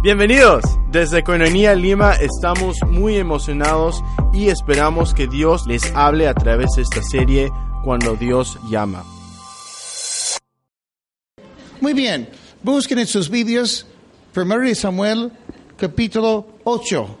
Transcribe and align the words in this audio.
Bienvenidos. 0.00 0.62
Desde 0.92 1.24
Coinonía 1.24 1.74
Lima 1.74 2.12
estamos 2.12 2.76
muy 2.86 3.16
emocionados 3.16 4.00
y 4.32 4.48
esperamos 4.48 5.12
que 5.12 5.26
Dios 5.26 5.66
les 5.66 5.92
hable 5.92 6.28
a 6.28 6.34
través 6.34 6.68
de 6.76 6.82
esta 6.82 7.02
serie 7.02 7.50
cuando 7.82 8.14
Dios 8.14 8.56
llama. 8.70 9.04
Muy 11.80 11.94
bien, 11.94 12.30
busquen 12.62 13.00
en 13.00 13.08
sus 13.08 13.28
vídeos 13.28 13.86
1 14.36 14.74
Samuel 14.76 15.32
capítulo 15.76 16.46
8. 16.62 17.18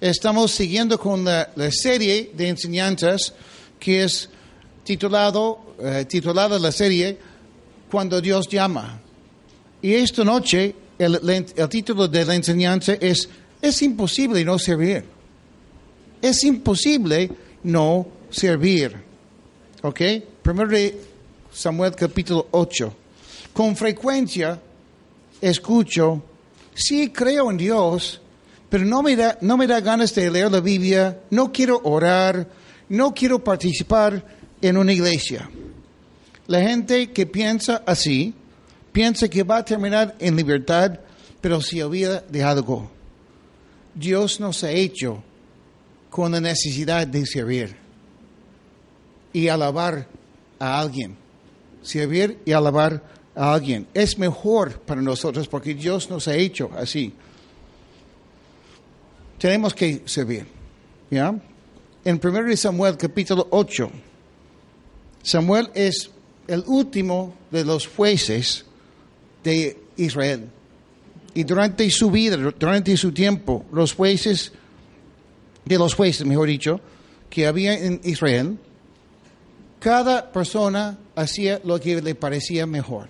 Estamos 0.00 0.52
siguiendo 0.52 1.00
con 1.00 1.24
la, 1.24 1.48
serie 1.72 2.30
de 2.34 2.48
enseñanzas 2.50 3.34
que 3.80 4.04
es 4.04 4.30
titulado, 4.84 5.74
eh, 5.80 6.04
titulada 6.08 6.56
la 6.60 6.70
serie 6.70 7.18
Cuando 7.90 8.20
Dios 8.20 8.48
llama. 8.48 9.00
Y 9.82 9.94
esta 9.94 10.22
noche 10.22 10.76
el, 11.02 11.46
el 11.56 11.68
título 11.68 12.08
de 12.08 12.24
la 12.24 12.34
enseñanza 12.34 12.94
es 12.94 13.28
Es 13.60 13.82
imposible 13.82 14.44
no 14.44 14.58
servir. 14.58 15.04
Es 16.20 16.44
imposible 16.44 17.30
no 17.64 18.06
servir. 18.30 18.96
¿Ok? 19.82 20.00
Primero 20.42 20.70
de 20.70 21.00
Samuel 21.52 21.94
capítulo 21.94 22.48
8. 22.50 22.96
Con 23.52 23.76
frecuencia 23.76 24.60
escucho, 25.40 26.22
sí 26.74 27.10
creo 27.10 27.50
en 27.50 27.56
Dios, 27.56 28.20
pero 28.68 28.84
no 28.84 29.02
me, 29.02 29.14
da, 29.14 29.36
no 29.42 29.56
me 29.56 29.66
da 29.66 29.80
ganas 29.80 30.14
de 30.14 30.30
leer 30.30 30.50
la 30.50 30.60
Biblia, 30.60 31.20
no 31.30 31.52
quiero 31.52 31.80
orar, 31.84 32.48
no 32.88 33.12
quiero 33.12 33.42
participar 33.44 34.24
en 34.62 34.76
una 34.76 34.92
iglesia. 34.92 35.50
La 36.46 36.60
gente 36.60 37.10
que 37.10 37.26
piensa 37.26 37.82
así, 37.84 38.34
piensa 38.92 39.28
que 39.28 39.42
va 39.42 39.58
a 39.58 39.64
terminar 39.64 40.14
en 40.18 40.36
libertad, 40.36 41.00
pero 41.40 41.60
se 41.60 41.82
olvida 41.82 42.20
de 42.20 42.42
algo. 42.42 42.90
Dios 43.94 44.38
nos 44.38 44.62
ha 44.64 44.70
hecho 44.70 45.22
con 46.10 46.32
la 46.32 46.40
necesidad 46.40 47.06
de 47.06 47.26
servir 47.26 47.76
y 49.32 49.48
alabar 49.48 50.06
a 50.58 50.80
alguien. 50.80 51.16
Servir 51.82 52.38
y 52.44 52.52
alabar 52.52 53.02
a 53.34 53.54
alguien. 53.54 53.86
Es 53.92 54.18
mejor 54.18 54.78
para 54.80 55.02
nosotros 55.02 55.48
porque 55.48 55.74
Dios 55.74 56.08
nos 56.08 56.28
ha 56.28 56.34
hecho 56.34 56.70
así. 56.76 57.12
Tenemos 59.38 59.74
que 59.74 60.02
servir. 60.04 60.46
En 61.10 62.20
1 62.22 62.56
Samuel 62.56 62.96
capítulo 62.96 63.46
8, 63.50 63.90
Samuel 65.22 65.70
es 65.74 66.10
el 66.46 66.64
último 66.66 67.34
de 67.50 67.64
los 67.64 67.86
jueces 67.86 68.64
de 69.42 69.78
Israel. 69.96 70.48
Y 71.34 71.44
durante 71.44 71.88
su 71.90 72.10
vida, 72.10 72.36
durante 72.36 72.96
su 72.96 73.12
tiempo, 73.12 73.64
los 73.72 73.94
jueces, 73.94 74.52
de 75.64 75.78
los 75.78 75.94
jueces, 75.94 76.26
mejor 76.26 76.48
dicho, 76.48 76.80
que 77.30 77.46
había 77.46 77.74
en 77.74 78.00
Israel, 78.04 78.58
cada 79.78 80.30
persona 80.30 80.98
hacía 81.16 81.60
lo 81.64 81.80
que 81.80 82.00
le 82.02 82.14
parecía 82.14 82.66
mejor. 82.66 83.08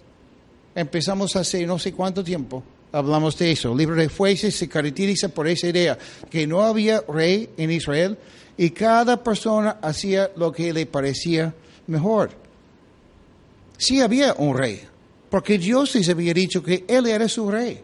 Empezamos 0.75 1.37
hace 1.37 1.67
no 1.67 1.79
sé 1.79 1.93
cuánto 1.93 2.23
tiempo, 2.23 2.63
hablamos 2.93 3.37
de 3.39 3.51
eso. 3.51 3.73
El 3.73 3.79
libro 3.79 3.97
de 3.97 4.09
jueces 4.09 4.55
se 4.55 4.69
caracteriza 4.69 5.29
por 5.29 5.49
esa 5.49 5.69
idea, 5.69 5.99
que 6.31 6.47
no 6.47 6.63
había 6.63 7.03
rey 7.09 7.51
en 7.57 7.71
Israel 7.71 8.17
y 8.57 8.71
cada 8.71 9.23
persona 9.23 9.79
hacía 9.83 10.31
lo 10.37 10.53
que 10.53 10.73
le 10.73 10.87
parecía 10.87 11.55
mejor. 11.87 12.31
Sí 13.77 14.01
había 14.01 14.35
un 14.35 14.57
rey, 14.57 14.83
porque 15.33 15.57
Dios 15.57 15.95
les 15.95 16.11
había 16.11 16.35
dicho 16.35 16.63
que 16.63 16.85
Él 16.87 17.07
era 17.07 17.27
su 17.27 17.51
rey. 17.51 17.81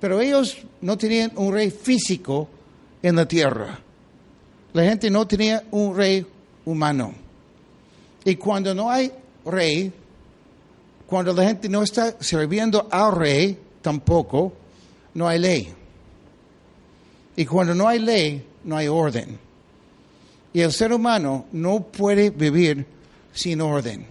Pero 0.00 0.22
ellos 0.22 0.56
no 0.80 0.96
tenían 0.96 1.30
un 1.36 1.52
rey 1.52 1.70
físico 1.70 2.48
en 3.02 3.14
la 3.14 3.28
tierra. 3.28 3.78
La 4.72 4.84
gente 4.84 5.10
no 5.10 5.26
tenía 5.26 5.64
un 5.70 5.94
rey 5.94 6.26
humano. 6.64 7.12
Y 8.24 8.36
cuando 8.36 8.74
no 8.74 8.90
hay 8.90 9.12
rey, 9.44 9.92
cuando 11.06 11.34
la 11.34 11.44
gente 11.44 11.68
no 11.68 11.82
está 11.82 12.16
sirviendo 12.18 12.88
al 12.90 13.16
rey, 13.16 13.58
tampoco, 13.82 14.54
no 15.12 15.28
hay 15.28 15.38
ley. 15.40 15.74
Y 17.36 17.44
cuando 17.44 17.74
no 17.74 17.86
hay 17.86 17.98
ley, 17.98 18.46
no 18.64 18.78
hay 18.78 18.88
orden. 18.88 19.38
Y 20.54 20.62
el 20.62 20.72
ser 20.72 20.94
humano 20.94 21.44
no 21.52 21.80
puede 21.80 22.30
vivir 22.30 22.86
sin 23.34 23.60
orden. 23.60 24.06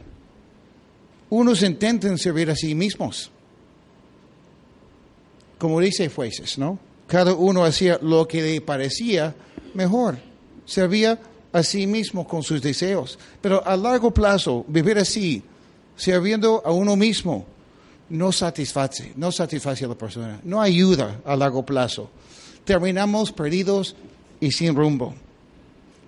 Unos 1.31 1.63
intentan 1.63 2.17
servir 2.17 2.51
a 2.51 2.55
sí 2.55 2.75
mismos. 2.75 3.31
Como 5.57 5.79
dice 5.79 6.09
Fueses, 6.09 6.57
¿no? 6.57 6.77
Cada 7.07 7.33
uno 7.33 7.63
hacía 7.63 7.99
lo 8.01 8.27
que 8.27 8.41
le 8.41 8.61
parecía 8.61 9.33
mejor. 9.73 10.17
Servía 10.65 11.17
a 11.53 11.63
sí 11.63 11.87
mismo 11.87 12.27
con 12.27 12.43
sus 12.43 12.61
deseos. 12.61 13.17
Pero 13.39 13.65
a 13.65 13.77
largo 13.77 14.11
plazo, 14.11 14.65
vivir 14.67 14.97
así, 14.97 15.41
sirviendo 15.95 16.61
a 16.65 16.71
uno 16.73 16.97
mismo, 16.97 17.45
no 18.09 18.33
satisface, 18.33 19.13
no 19.15 19.31
satisface 19.31 19.85
a 19.85 19.87
la 19.87 19.95
persona, 19.95 20.41
no 20.43 20.61
ayuda 20.61 21.21
a 21.23 21.35
largo 21.37 21.65
plazo. 21.65 22.09
Terminamos 22.65 23.31
perdidos 23.31 23.95
y 24.41 24.51
sin 24.51 24.75
rumbo. 24.75 25.15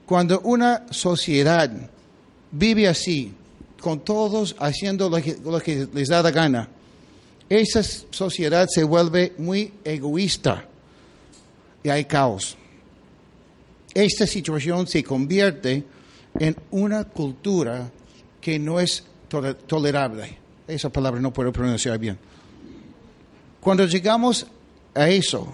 Cuando 0.05 0.41
una 0.41 0.85
sociedad 0.91 1.72
vive 2.51 2.90
así, 2.90 3.34
con 3.84 4.00
todos 4.00 4.56
haciendo 4.60 5.10
lo 5.10 5.60
que, 5.60 5.88
les 5.94 6.08
da 6.08 6.24
la 6.24 6.32
gana, 6.32 6.70
esa 7.50 7.84
sociedad 7.84 8.66
se 8.74 8.82
vuelve 8.86 9.34
muy 9.38 9.74
egoísta 9.84 10.66
y 11.84 11.90
hay 11.90 12.06
caos. 12.06 12.56
Esta 13.94 14.26
situación 14.26 14.88
se 14.88 15.04
convierte 15.04 15.84
en 16.40 16.56
una 16.72 17.04
cultura 17.04 17.92
que 18.40 18.58
no 18.58 18.80
es 18.80 19.04
tolerable. 19.68 20.38
Esa 20.66 20.90
palabra 20.90 21.20
no 21.20 21.34
puedo 21.34 21.52
pronunciar 21.52 22.00
bien. 22.00 22.18
Cuando 23.60 23.86
llegamos 23.86 24.48
a 24.96 25.10
eso, 25.10 25.54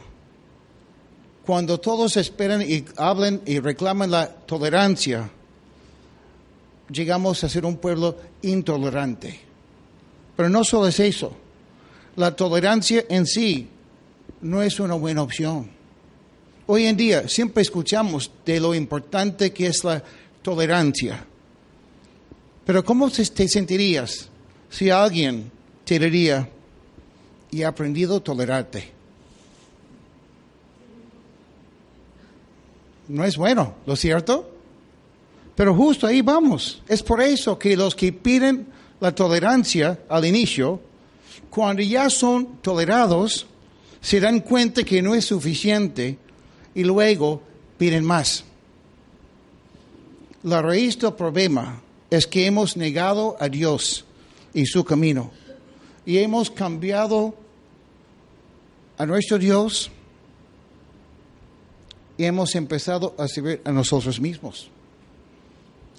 cuando 1.48 1.80
todos 1.80 2.16
esperan 2.16 2.62
y 2.62 2.86
hablan 2.96 3.42
y 3.48 3.58
reclaman 3.58 4.12
la 4.12 4.30
tolerancia, 4.30 5.32
llegamos 6.90 7.44
a 7.44 7.50
ser 7.50 7.66
un 7.66 7.78
pueblo 7.78 8.18
intolerante. 8.42 9.40
Pero 10.36 10.50
no 10.50 10.64
solo 10.64 10.88
es 10.88 11.00
eso, 11.00 11.34
la 12.16 12.36
tolerancia 12.36 13.06
en 13.10 13.26
sí 13.26 13.68
no 14.42 14.62
es 14.62 14.80
una 14.80 14.96
buena 14.96 15.22
opción. 15.22 15.70
Hoy 16.68 16.86
en 16.86 16.96
día 16.96 17.28
siempre 17.28 17.62
escuchamos 17.62 18.32
de 18.46 18.60
lo 18.60 18.76
importante 18.76 19.52
que 19.52 19.68
es 19.68 19.84
la 19.84 20.04
tolerancia. 20.42 21.26
Pero 22.66 22.86
¿cómo 22.86 23.10
te 23.10 23.48
sentirías 23.48 24.30
si 24.70 24.90
alguien 24.90 25.52
te 25.84 25.98
diría, 25.98 26.48
y 27.52 27.64
ha 27.64 27.70
aprendido 27.70 28.18
a 28.18 28.20
tolerarte? 28.20 28.92
No 33.08 33.26
es 33.26 33.36
bueno, 33.38 33.74
¿lo 33.88 33.96
cierto? 33.96 34.59
Pero 35.60 35.76
justo 35.76 36.08
ahí 36.08 36.22
vamos. 36.22 36.82
Es 36.88 37.04
por 37.04 37.22
eso 37.22 37.60
que 37.60 37.76
los 37.76 37.94
que 37.94 38.14
piden 38.14 38.66
la 39.02 39.14
tolerancia 39.14 40.00
al 40.08 40.24
inicio, 40.24 40.80
cuando 41.50 41.82
ya 41.82 42.10
son 42.10 42.62
tolerados, 42.62 43.46
se 44.00 44.22
dan 44.22 44.40
cuenta 44.40 44.86
que 44.86 45.02
no 45.02 45.16
es 45.16 45.26
suficiente 45.26 46.18
y 46.74 46.86
luego 46.86 47.42
piden 47.78 48.06
más. 48.06 48.46
La 50.44 50.62
raíz 50.62 50.98
del 50.98 51.14
problema 51.16 51.82
es 52.10 52.26
que 52.26 52.46
hemos 52.46 52.78
negado 52.78 53.36
a 53.38 53.50
Dios 53.50 54.06
y 54.54 54.66
su 54.66 54.86
camino 54.86 55.30
y 56.06 56.20
hemos 56.20 56.50
cambiado 56.50 57.36
a 58.98 59.06
nuestro 59.06 59.38
Dios 59.38 59.92
y 62.18 62.24
hemos 62.24 62.56
empezado 62.56 63.14
a 63.18 63.28
servir 63.28 63.62
a 63.66 63.74
nosotros 63.74 64.22
mismos. 64.22 64.72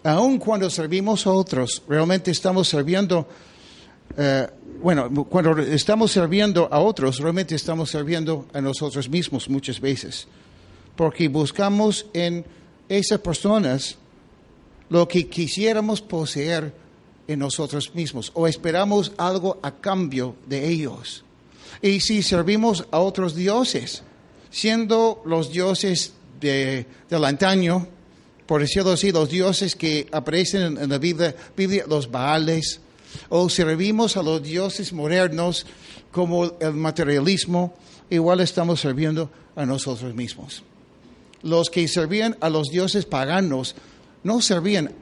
Aun 0.05 0.39
cuando 0.39 0.71
servimos 0.71 1.27
a 1.27 1.31
otros, 1.31 1.83
realmente 1.89 2.31
estamos 2.31 2.69
sirviendo, 2.69 3.27
eh, 4.17 4.47
bueno, 4.83 5.11
cuando 5.29 5.59
estamos 5.59 6.13
sirviendo 6.13 6.69
a 6.71 6.81
otros, 6.81 7.19
realmente 7.19 7.55
estamos 7.55 7.91
sirviendo 7.91 8.47
a 8.53 8.61
nosotros 8.61 9.09
mismos 9.09 9.49
muchas 9.49 9.81
veces 9.81 10.27
porque 11.01 11.29
buscamos 11.29 12.05
en 12.13 12.45
esas 12.87 13.21
personas 13.21 13.97
lo 14.91 15.09
que 15.09 15.29
quisiéramos 15.29 16.03
poseer 16.03 16.75
en 17.27 17.39
nosotros 17.39 17.95
mismos 17.95 18.31
o 18.35 18.47
esperamos 18.47 19.11
algo 19.17 19.59
a 19.63 19.71
cambio 19.77 20.37
de 20.47 20.69
ellos. 20.69 21.25
Y 21.81 22.01
si 22.01 22.23
servimos 22.23 22.85
a 22.91 22.99
otros 22.99 23.35
dioses, 23.35 24.03
siendo 24.51 25.23
los 25.25 25.51
dioses 25.51 26.13
de, 26.39 26.85
del 27.09 27.25
antaño, 27.25 27.89
por 28.51 28.63
decirlo 28.63 28.91
así, 28.91 29.13
los 29.13 29.31
dioses 29.31 29.77
que 29.77 30.09
aparecen 30.11 30.77
en 30.77 30.91
la 30.91 30.99
Biblia, 30.99 31.37
los 31.87 32.11
Baales, 32.11 32.81
o 33.29 33.49
servimos 33.49 34.17
a 34.17 34.25
los 34.25 34.43
dioses 34.43 34.93
modernos 34.93 35.67
como 36.11 36.59
el 36.59 36.73
materialismo, 36.73 37.77
igual 38.11 38.41
estamos 38.41 38.81
sirviendo 38.81 39.31
a 39.55 39.65
nosotros 39.65 40.17
mismos. 40.17 40.65
Los 41.45 41.71
que 41.71 41.87
servían 41.87 42.37
a 42.41 42.51
los 42.51 42.71
dioses 42.71 43.05
paganos 43.05 43.77
no 44.25 44.41
servían 44.41 44.93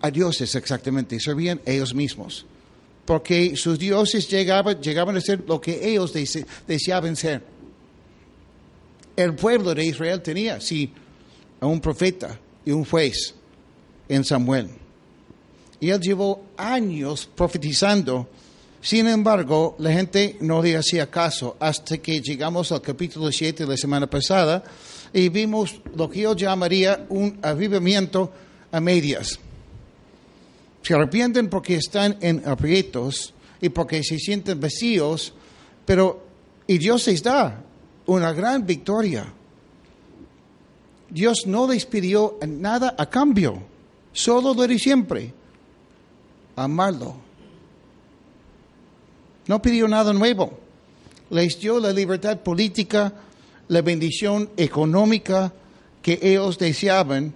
a 0.00 0.10
dioses 0.10 0.56
exactamente, 0.56 1.20
servían 1.20 1.60
ellos 1.66 1.94
mismos, 1.94 2.46
porque 3.04 3.54
sus 3.54 3.78
dioses 3.78 4.28
llegaban, 4.28 4.82
llegaban 4.82 5.16
a 5.16 5.20
ser 5.20 5.44
lo 5.46 5.60
que 5.60 5.88
ellos 5.88 6.12
deseaban 6.66 7.14
ser. 7.14 7.44
El 9.14 9.36
pueblo 9.36 9.72
de 9.72 9.86
Israel 9.86 10.20
tenía, 10.20 10.60
sí, 10.60 10.92
a 11.60 11.66
un 11.66 11.80
profeta 11.80 12.40
y 12.68 12.70
un 12.70 12.84
juez 12.84 13.34
en 14.10 14.22
Samuel. 14.26 14.68
Y 15.80 15.88
él 15.88 15.98
llevó 16.02 16.44
años 16.58 17.26
profetizando. 17.34 18.28
Sin 18.82 19.08
embargo, 19.08 19.74
la 19.78 19.90
gente 19.90 20.36
no 20.42 20.62
le 20.62 20.76
hacía 20.76 21.10
caso 21.10 21.56
hasta 21.60 21.96
que 21.96 22.20
llegamos 22.20 22.70
al 22.70 22.82
capítulo 22.82 23.32
7 23.32 23.64
de 23.64 23.70
la 23.70 23.76
semana 23.78 24.06
pasada 24.06 24.62
y 25.14 25.30
vimos 25.30 25.80
lo 25.96 26.10
que 26.10 26.20
yo 26.20 26.36
llamaría 26.36 27.06
un 27.08 27.38
avivamiento 27.40 28.30
a 28.70 28.80
medias. 28.80 29.40
Se 30.82 30.92
arrepienten 30.92 31.48
porque 31.48 31.76
están 31.76 32.18
en 32.20 32.46
aprietos 32.46 33.32
y 33.62 33.70
porque 33.70 34.04
se 34.04 34.18
sienten 34.18 34.60
vacíos, 34.60 35.32
pero 35.86 36.22
y 36.66 36.76
Dios 36.76 37.06
les 37.06 37.22
da 37.22 37.62
una 38.04 38.34
gran 38.34 38.66
victoria. 38.66 39.32
Dios 41.10 41.44
no 41.46 41.66
les 41.66 41.86
pidió 41.86 42.38
nada 42.46 42.94
a 42.98 43.06
cambio, 43.06 43.62
solo 44.12 44.54
lo 44.54 44.66
de 44.66 44.78
siempre, 44.78 45.32
amarlo. 46.56 47.16
No 49.46 49.62
pidió 49.62 49.88
nada 49.88 50.12
nuevo. 50.12 50.58
Les 51.30 51.58
dio 51.58 51.80
la 51.80 51.92
libertad 51.92 52.40
política, 52.40 53.12
la 53.68 53.82
bendición 53.82 54.50
económica 54.56 55.52
que 56.02 56.18
ellos 56.22 56.58
deseaban. 56.58 57.32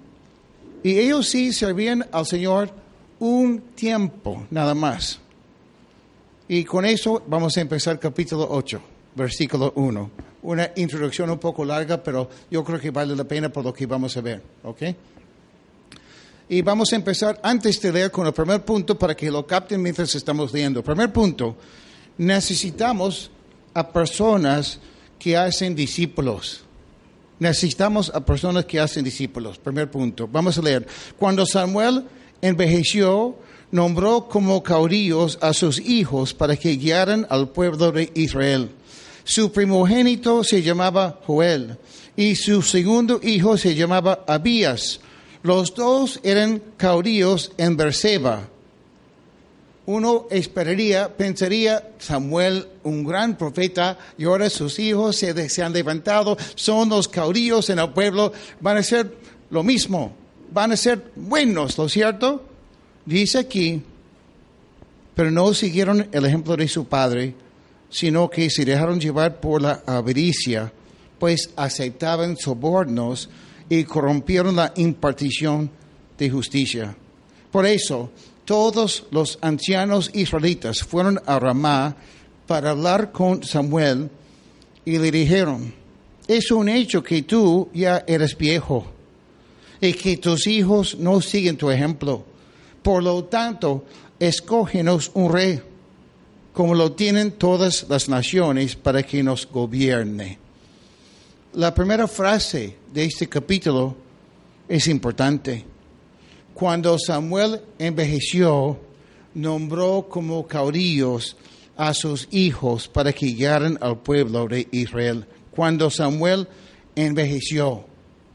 Y 0.83 0.99
ellos 0.99 1.29
sí 1.29 1.53
servían 1.53 2.07
al 2.13 2.27
Señor 2.27 2.71
un 3.19 3.61
tiempo 3.75 4.47
nada 4.51 4.75
más. 4.75 5.21
Y 6.49 6.65
con 6.65 6.85
eso 6.85 7.23
vamos 7.27 7.57
a 7.57 7.61
empezar 7.63 7.99
capítulo 7.99 8.47
8, 8.51 8.81
versículo 9.15 9.73
1. 9.77 10.11
Una 10.43 10.71
introducción 10.77 11.31
un 11.31 11.39
poco 11.39 11.65
larga, 11.65 12.03
pero 12.03 12.29
yo 12.51 12.65
creo 12.65 12.81
que 12.81 12.91
vale 12.91 13.15
la 13.15 13.25
pena 13.25 13.49
por 13.49 13.65
lo 13.65 13.73
que 13.73 13.87
vamos 13.87 14.17
a 14.17 14.21
ver. 14.21 14.43
¿Ok? 14.65 14.83
Y 16.49 16.61
vamos 16.63 16.93
a 16.93 16.97
empezar 16.97 17.41
antes 17.43 17.81
de 17.81 17.93
leer 17.93 18.11
con 18.11 18.27
el 18.27 18.33
primer 18.33 18.65
punto 18.65 18.99
para 18.99 19.17
que 19.17 19.31
lo 19.31 19.47
capten 19.47 19.81
mientras 19.81 20.15
estamos 20.15 20.53
leyendo. 20.53 20.83
Primer 20.83 21.13
punto, 21.13 21.57
necesitamos 22.19 23.31
a 23.73 23.89
personas 23.89 24.79
que 25.19 25.37
hacen 25.37 25.75
discípulos. 25.75 26.63
Necesitamos 27.39 28.11
a 28.15 28.25
personas 28.25 28.67
que 28.67 28.79
hacen 28.79 29.05
discípulos. 29.05 29.59
Primer 29.59 29.91
punto. 29.91 30.29
Vamos 30.29 30.59
a 30.59 30.63
leer. 30.63 30.87
Cuando 31.19 31.47
Samuel 31.47 32.05
envejeció, 32.41 33.37
nombró 33.71 34.29
como 34.29 34.63
caudillos 34.63 35.39
a 35.41 35.53
sus 35.55 35.81
hijos 35.81 36.35
para 36.35 36.57
que 36.57 36.77
guiaran 36.77 37.27
al 37.31 37.49
pueblo 37.49 37.93
de 37.93 38.11
Israel. 38.15 38.71
Su 39.25 39.53
primogénito 39.53 40.45
se 40.45 40.63
llamaba 40.63 41.21
Joel 41.27 41.77
y 42.17 42.37
su 42.37 42.63
segundo 42.63 43.21
hijo 43.23 43.57
se 43.57 43.75
llamaba 43.75 44.25
Abías. 44.27 45.01
Los 45.43 45.75
dos 45.75 46.21
eran 46.23 46.63
caudillos 46.77 47.53
en 47.57 47.77
Berseba 47.77 48.49
uno 49.87 50.27
esperaría, 50.31 51.17
pensaría, 51.17 51.91
Samuel, 51.99 52.69
un 52.85 53.05
gran 53.05 53.37
profeta, 53.37 53.99
y 54.17 54.25
ahora 54.25 54.49
sus 54.49 54.79
hijos 54.79 55.17
se, 55.17 55.49
se, 55.49 55.63
han 55.63 55.73
levantado, 55.73 56.37
son 56.55 56.89
los 56.89 57.09
caudillos 57.09 57.69
en 57.71 57.81
el 57.81 57.91
pueblo, 57.91 58.33
van 58.61 58.77
a 58.77 58.83
ser 58.83 59.17
lo 59.51 59.63
mismo, 59.63 60.15
van 60.53 60.73
a 60.73 60.77
ser 60.77 61.11
buenos, 61.17 61.77
¿no 61.79 61.87
es 61.87 61.93
cierto? 61.93 62.45
Dice 63.05 63.41
aquí, 63.41 63.83
pero 65.17 65.31
no 65.31 65.53
siguieron 65.53 66.09
el 66.13 66.25
ejemplo 66.27 66.57
de 66.57 66.69
su 66.69 66.85
padre, 66.85 67.35
sino 67.93 68.29
que 68.31 68.49
se 68.49 68.65
dejaron 68.65 68.99
llevar 68.99 69.39
por 69.39 69.61
la 69.61 69.83
avaricia, 69.87 70.73
pues 71.19 71.51
aceptaban 71.55 72.37
sobornos 72.37 73.29
y 73.69 73.85
corrompieron 73.85 74.57
la 74.57 74.73
impartición 74.77 75.71
de 76.19 76.31
justicia. 76.31 76.97
Por 77.53 77.67
eso, 77.67 78.11
todos 78.47 79.05
los 79.11 79.39
ancianos 79.43 80.11
israelitas 80.15 80.83
fueron 80.83 81.21
a 81.27 81.39
Ramá 81.39 81.95
para 82.47 82.71
hablar 82.71 83.13
con 83.13 83.45
Samuel 83.45 84.11
y 84.87 84.99
le 84.99 85.11
dijeron, 85.11 85.75
es 86.27 86.51
un 86.51 86.71
hecho 86.71 87.03
que 87.03 87.23
tú 87.23 87.69
ya 87.75 88.05
eres 88.07 88.37
viejo 88.37 88.87
y 89.83 89.93
que 89.93 90.17
tus 90.17 90.47
hijos 90.47 90.97
no 90.99 91.21
siguen 91.21 91.59
tu 91.59 91.71
ejemplo. 91.71 92.25
Por 92.83 93.03
lo 93.03 93.25
tanto, 93.25 93.85
escógenos 94.19 95.11
un 95.15 95.31
rey, 95.31 95.61
como 96.53 96.75
lo 96.75 96.93
tienen 96.93 97.33
todas 97.33 97.87
las 97.89 98.09
naciones, 98.09 98.77
para 98.77 99.03
que 99.03 99.23
nos 99.23 99.49
gobierne. 99.49 100.39
La 101.55 101.75
primera 101.75 102.07
frase 102.07 102.77
de 102.93 103.05
este 103.05 103.29
capítulo 103.29 103.97
es 104.69 104.87
importante. 104.89 105.65
Cuando 106.55 106.99
Samuel 106.99 107.61
envejeció, 107.79 108.79
nombró 109.35 110.07
como 110.09 110.47
caudillos 110.47 111.37
a 111.77 111.95
sus 111.95 112.29
hijos 112.31 112.89
para 112.89 113.13
que 113.13 113.27
guiaran 113.27 113.79
al 113.81 113.99
pueblo 113.99 114.47
de 114.47 114.69
Israel. 114.71 115.27
Cuando 115.51 115.91
Samuel 115.91 116.47
envejeció, 116.95 117.85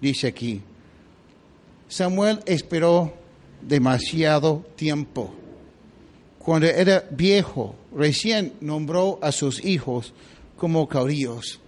dice 0.01 0.27
aquí, 0.27 0.61
Samuel 1.87 2.39
esperó 2.45 3.13
demasiado 3.61 4.65
tiempo. 4.75 5.33
Cuando 6.47 6.67
era 6.67 7.03
viejo, 7.11 7.75
recién 7.94 8.53
nombró 8.61 9.19
a 9.21 9.33
sus 9.33 9.61
hijos 9.65 10.13
como 10.55 10.88
caudillos. 10.88 11.59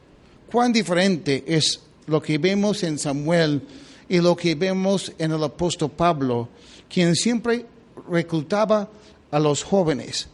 Cuán 0.50 0.72
diferente 0.72 1.44
es 1.46 1.82
lo 2.08 2.22
que 2.22 2.38
vemos 2.38 2.82
en 2.84 2.98
Samuel 2.98 3.62
y 4.08 4.20
lo 4.20 4.38
que 4.38 4.56
vemos 4.56 5.12
en 5.18 5.34
el 5.34 5.44
apóstol 5.44 5.92
Pablo, 5.92 6.48
quien 6.88 7.14
siempre 7.14 7.66
reclutaba 8.10 8.90
a 9.30 9.38
los 9.38 9.64
jóvenes, 9.64 10.30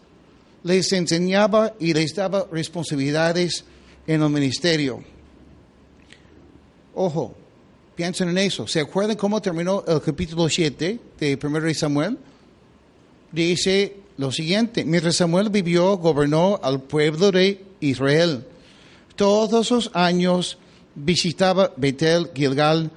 les 0.62 0.94
enseñaba 0.94 1.74
y 1.80 1.95
les 1.95 2.13
daba 2.13 2.45
responsabilidades 2.51 3.65
en 4.06 4.21
el 4.21 4.30
ministerio. 4.30 5.03
Ojo, 6.93 7.34
piensen 7.96 8.29
en 8.29 8.38
eso. 8.38 8.67
¿Se 8.67 8.79
acuerdan 8.79 9.17
cómo 9.17 9.41
terminó 9.41 9.84
el 9.88 10.00
capítulo 10.01 10.48
7 10.48 11.00
de 11.17 11.39
1 11.43 11.74
Samuel? 11.74 12.20
Dice 13.31 14.04
lo 14.17 14.31
siguiente, 14.31 14.86
mientras 14.86 15.17
Samuel 15.17 15.50
vivió, 15.50 15.98
gobernó 15.98 16.60
al 16.63 16.81
pueblo 16.81 17.31
de 17.31 17.63
Israel. 17.79 18.45
Todos 19.15 19.72
los 19.72 19.91
años 19.93 20.57
visitaba 20.95 21.72
Betel, 21.75 22.29
Gilgal, 22.34 22.91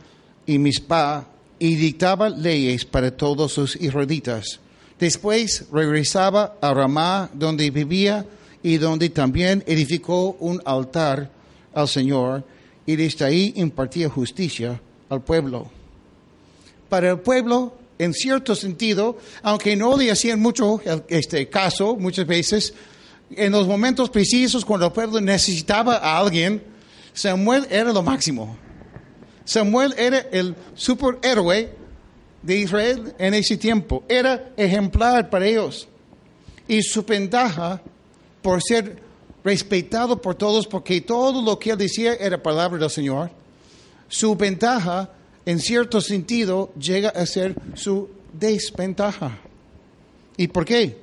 y 0.49 0.59
Mispa 0.59 1.27
y 1.59 1.75
dictaba 1.75 2.31
leyes 2.31 2.85
para 2.85 3.11
todos 3.11 3.53
sus 3.53 3.77
israelitas. 3.77 4.61
Después 4.99 5.67
regresaba 5.71 6.57
a 6.61 6.73
Ramá, 6.73 7.31
donde 7.35 7.71
vivía 7.71 8.25
y 8.63 8.79
donde 8.79 9.11
también 9.11 9.63
edificó 9.67 10.37
un 10.41 10.61
altar 10.65 11.31
al 11.75 11.87
Señor, 11.87 12.45
y 12.87 12.97
desde 12.97 13.27
ahí 13.27 13.53
impartía 13.57 14.09
justicia 14.09 14.81
al 15.11 15.23
pueblo. 15.23 15.71
Para 16.89 17.11
el 17.11 17.19
pueblo, 17.21 17.75
en 17.99 18.15
cierto 18.15 18.55
sentido, 18.55 19.19
aunque 19.43 19.77
no 19.77 19.97
le 19.97 20.11
hacían 20.11 20.41
mucho 20.41 20.81
este 21.09 21.49
caso 21.49 21.97
muchas 21.97 22.27
veces, 22.27 22.75
en 23.31 23.53
los 23.53 23.67
momentos 23.67 24.09
precisos 24.11 24.65
cuando 24.65 24.87
el 24.87 24.93
pueblo 24.93 25.21
necesitaba 25.21 25.97
a 25.97 26.19
alguien, 26.19 26.63
Samuel 27.13 27.67
era 27.71 27.93
lo 27.93 28.03
máximo. 28.03 28.57
Samuel 29.45 29.95
era 29.97 30.19
el 30.31 30.55
superhéroe 30.75 31.73
de 32.43 32.57
Israel 32.57 33.15
en 33.19 33.35
ese 33.35 33.57
tiempo. 33.57 34.05
Era 34.09 34.53
ejemplar 34.57 35.29
para 35.31 35.47
ellos. 35.47 35.89
Y 36.67 36.83
su 36.83 37.03
ventaja 37.03 37.81
por 38.43 38.63
ser 38.63 39.03
respetado 39.43 40.21
por 40.21 40.35
todos, 40.35 40.67
porque 40.67 41.01
todo 41.01 41.43
lo 41.43 41.59
que 41.59 41.71
él 41.71 41.79
decía 41.79 42.15
era 42.15 42.43
palabra 42.43 42.79
del 42.79 42.91
Señor, 42.91 43.31
su 44.09 44.35
ventaja, 44.37 45.11
en 45.49 45.61
cierto 45.61 46.03
sentido, 46.03 46.75
llega 46.75 47.09
a 47.09 47.25
ser 47.25 47.55
su 47.73 48.11
desventaja. 48.35 49.39
¿Y 50.37 50.49
por 50.49 50.67
qué? 50.67 50.99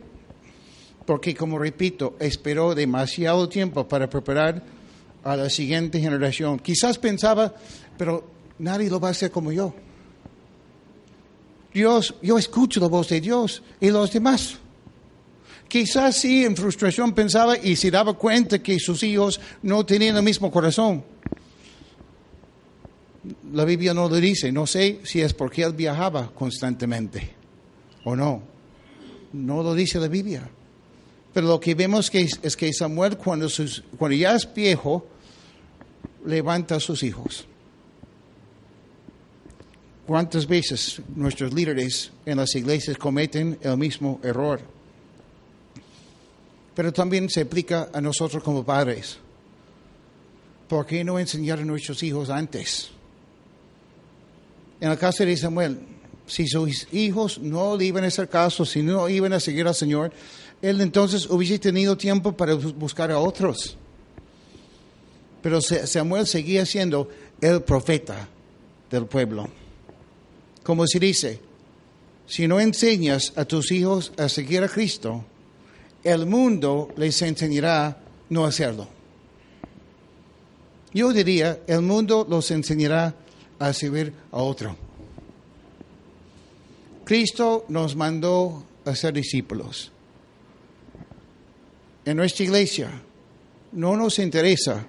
Porque, 1.03 1.33
como 1.33 1.57
repito, 1.57 2.15
esperó 2.19 2.75
demasiado 2.75 3.49
tiempo 3.49 3.87
para 3.87 4.07
preparar 4.07 4.61
a 5.23 5.35
la 5.35 5.49
siguiente 5.49 5.99
generación. 5.99 6.59
Quizás 6.59 6.99
pensaba, 6.99 7.55
pero 7.97 8.23
nadie 8.59 8.87
lo 8.87 8.99
va 8.99 9.07
a 9.07 9.11
hacer 9.11 9.31
como 9.31 9.51
yo. 9.51 9.73
Dios, 11.73 12.13
yo 12.21 12.37
escucho 12.37 12.79
la 12.79 12.87
voz 12.87 13.09
de 13.09 13.21
Dios 13.21 13.63
y 13.81 13.89
los 13.89 14.13
demás. 14.13 14.59
Quizás 15.67 16.17
sí, 16.17 16.45
en 16.45 16.55
frustración 16.55 17.13
pensaba 17.13 17.57
y 17.57 17.75
se 17.75 17.89
daba 17.89 18.13
cuenta 18.13 18.61
que 18.61 18.77
sus 18.79 19.01
hijos 19.01 19.41
no 19.63 19.83
tenían 19.87 20.17
el 20.17 20.21
mismo 20.21 20.51
corazón. 20.51 21.03
La 23.53 23.65
Biblia 23.65 23.93
no 23.93 24.07
lo 24.09 24.15
dice. 24.17 24.51
No 24.51 24.67
sé 24.67 24.99
si 25.03 25.21
es 25.21 25.33
porque 25.33 25.63
él 25.63 25.73
viajaba 25.73 26.31
constantemente 26.33 27.33
o 28.03 28.15
no. 28.15 28.41
No 29.33 29.63
lo 29.63 29.73
dice 29.73 29.99
la 29.99 30.07
Biblia. 30.07 30.49
Pero 31.33 31.47
lo 31.47 31.59
que 31.59 31.75
vemos 31.75 32.09
que 32.09 32.21
es, 32.41 32.55
que 32.55 32.71
Samuel, 32.73 33.17
cuando, 33.17 33.49
sus- 33.49 33.83
cuando 33.97 34.15
ya 34.15 34.35
es 34.35 34.47
viejo, 34.53 35.07
levanta 36.25 36.75
a 36.75 36.79
sus 36.79 37.03
hijos. 37.03 37.45
¿Cuántas 40.05 40.47
veces 40.47 41.01
nuestros 41.15 41.53
líderes 41.53 42.11
en 42.25 42.37
las 42.37 42.53
iglesias 42.55 42.97
cometen 42.97 43.57
el 43.61 43.75
mismo 43.75 44.19
error? 44.23 44.61
Pero 46.75 46.93
también 46.93 47.29
se 47.29 47.41
aplica 47.41 47.89
a 47.91 47.99
nosotros 48.01 48.43
como 48.43 48.63
padres. 48.63 49.17
¿Por 50.67 50.85
qué 50.85 51.03
no 51.03 51.17
enseñar 51.17 51.59
a 51.59 51.65
nuestros 51.65 52.03
hijos 52.03 52.29
antes? 52.29 52.91
En 54.81 54.91
el 54.91 54.97
caso 54.97 55.25
de 55.25 55.35
Samuel, 55.37 55.79
si 56.27 56.47
sus 56.47 56.87
hijos 56.93 57.39
no 57.39 57.77
le 57.77 57.85
iban 57.85 58.03
a 58.03 58.07
hacer 58.07 58.27
caso, 58.29 58.65
si 58.65 58.81
no 58.81 59.07
iban 59.09 59.33
a 59.33 59.39
seguir 59.39 59.67
al 59.67 59.75
Señor, 59.75 60.11
él 60.61 60.81
entonces 60.81 61.29
hubiese 61.29 61.59
tenido 61.59 61.95
tiempo 61.97 62.31
para 62.31 62.55
bus- 62.55 62.73
buscar 62.75 63.11
a 63.11 63.19
otros. 63.19 63.77
Pero 65.41 65.61
Sa- 65.61 65.85
Samuel 65.85 66.25
seguía 66.27 66.65
siendo 66.65 67.07
el 67.41 67.61
profeta 67.61 68.27
del 68.89 69.05
pueblo. 69.05 69.47
Como 70.63 70.87
se 70.87 70.99
dice, 70.99 71.39
si 72.25 72.47
no 72.47 72.59
enseñas 72.59 73.33
a 73.35 73.45
tus 73.45 73.71
hijos 73.71 74.11
a 74.17 74.27
seguir 74.29 74.63
a 74.63 74.67
Cristo, 74.69 75.23
el 76.03 76.25
mundo 76.25 76.89
les 76.97 77.21
enseñará 77.21 77.97
no 78.29 78.45
hacerlo. 78.45 78.87
Yo 80.93 81.11
diría, 81.13 81.59
el 81.67 81.81
mundo 81.81 82.25
los 82.27 82.49
enseñará 82.51 83.13
a 83.59 83.73
servir 83.73 84.13
a 84.31 84.37
otro. 84.37 84.75
Cristo 87.05 87.65
nos 87.69 87.95
mandó 87.95 88.63
a 88.83 88.95
ser 88.95 89.13
discípulos. 89.13 89.91
En 92.03 92.17
nuestra 92.17 92.45
iglesia 92.45 92.89
no 93.71 93.95
nos 93.95 94.19
interesa 94.19 94.85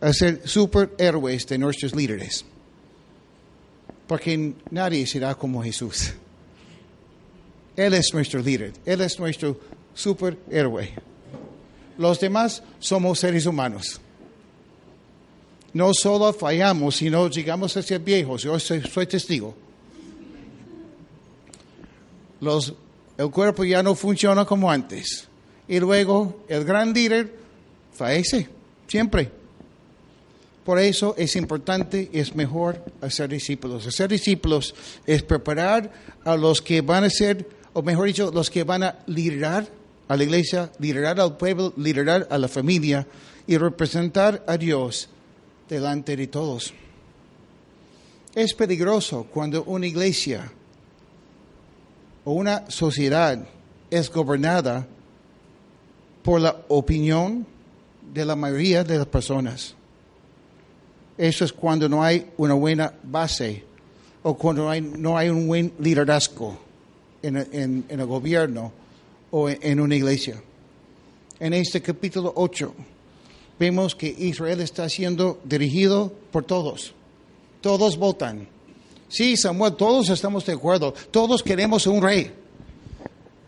hacer 0.00 0.46
superhéroes 0.46 1.46
de 1.46 1.58
nuestros 1.58 1.94
líderes, 1.94 2.44
porque 4.06 4.54
nadie 4.70 5.06
será 5.06 5.34
como 5.34 5.62
Jesús. 5.62 6.12
Él 7.76 7.94
es 7.94 8.12
nuestro 8.12 8.40
líder, 8.40 8.72
Él 8.84 9.00
es 9.00 9.18
nuestro 9.18 9.58
superhéroe. 9.94 10.90
Los 11.98 12.20
demás 12.20 12.62
somos 12.78 13.18
seres 13.18 13.46
humanos. 13.46 14.00
No 15.72 15.94
solo 15.94 16.32
fallamos, 16.32 16.96
sino 16.96 17.28
llegamos 17.28 17.76
a 17.76 17.82
ser 17.82 18.00
viejos. 18.00 18.42
Yo 18.42 18.58
soy, 18.58 19.06
testigo. 19.06 19.54
Los, 22.40 22.74
el 23.16 23.30
cuerpo 23.30 23.64
ya 23.64 23.82
no 23.82 23.94
funciona 23.94 24.44
como 24.44 24.70
antes. 24.70 25.28
Y 25.68 25.78
luego 25.78 26.44
el 26.48 26.64
gran 26.64 26.92
líder 26.92 27.32
fallece, 27.92 28.48
siempre. 28.88 29.30
Por 30.64 30.78
eso 30.78 31.14
es 31.16 31.36
importante 31.36 32.10
es 32.12 32.34
mejor 32.34 32.84
hacer 33.00 33.30
discípulos. 33.30 33.86
Hacer 33.86 34.10
discípulos 34.10 34.74
es 35.06 35.22
preparar 35.22 35.92
a 36.24 36.36
los 36.36 36.60
que 36.60 36.80
van 36.80 37.04
a 37.04 37.10
ser, 37.10 37.48
o 37.72 37.82
mejor 37.82 38.08
dicho, 38.08 38.30
los 38.32 38.50
que 38.50 38.64
van 38.64 38.82
a 38.82 38.98
liderar 39.06 39.68
a 40.08 40.16
la 40.16 40.24
iglesia, 40.24 40.70
liderar 40.80 41.20
al 41.20 41.36
pueblo, 41.36 41.72
liderar 41.76 42.26
a 42.30 42.38
la 42.38 42.48
familia 42.48 43.06
y 43.46 43.56
representar 43.56 44.44
a 44.46 44.56
Dios 44.56 45.08
delante 45.70 46.16
de 46.16 46.26
todos. 46.26 46.74
Es 48.34 48.54
peligroso 48.54 49.26
cuando 49.32 49.62
una 49.64 49.86
iglesia 49.86 50.50
o 52.24 52.32
una 52.32 52.70
sociedad 52.70 53.38
es 53.88 54.10
gobernada 54.10 54.86
por 56.22 56.40
la 56.40 56.56
opinión 56.68 57.46
de 58.12 58.24
la 58.24 58.36
mayoría 58.36 58.84
de 58.84 58.98
las 58.98 59.06
personas. 59.06 59.74
Eso 61.16 61.44
es 61.44 61.52
cuando 61.52 61.88
no 61.88 62.02
hay 62.02 62.30
una 62.36 62.54
buena 62.54 62.92
base 63.04 63.64
o 64.22 64.36
cuando 64.36 64.64
no 64.64 64.70
hay, 64.70 64.80
no 64.80 65.16
hay 65.16 65.28
un 65.28 65.46
buen 65.46 65.72
liderazgo 65.78 66.58
en, 67.22 67.84
el 67.88 68.06
gobierno 68.06 68.72
o 69.30 69.48
en, 69.48 69.58
en 69.62 69.80
una 69.80 69.94
iglesia. 69.94 70.42
En 71.38 71.54
este 71.54 71.80
capítulo 71.80 72.32
8 72.36 72.74
vemos 73.60 73.94
que 73.94 74.08
Israel 74.18 74.62
está 74.62 74.88
siendo 74.88 75.38
dirigido 75.44 76.10
por 76.32 76.44
todos. 76.44 76.94
Todos 77.60 77.98
votan. 77.98 78.48
Sí, 79.10 79.36
Samuel, 79.36 79.74
todos 79.74 80.08
estamos 80.08 80.46
de 80.46 80.54
acuerdo. 80.54 80.94
Todos 81.10 81.42
queremos 81.42 81.86
un 81.86 82.00
rey. 82.00 82.32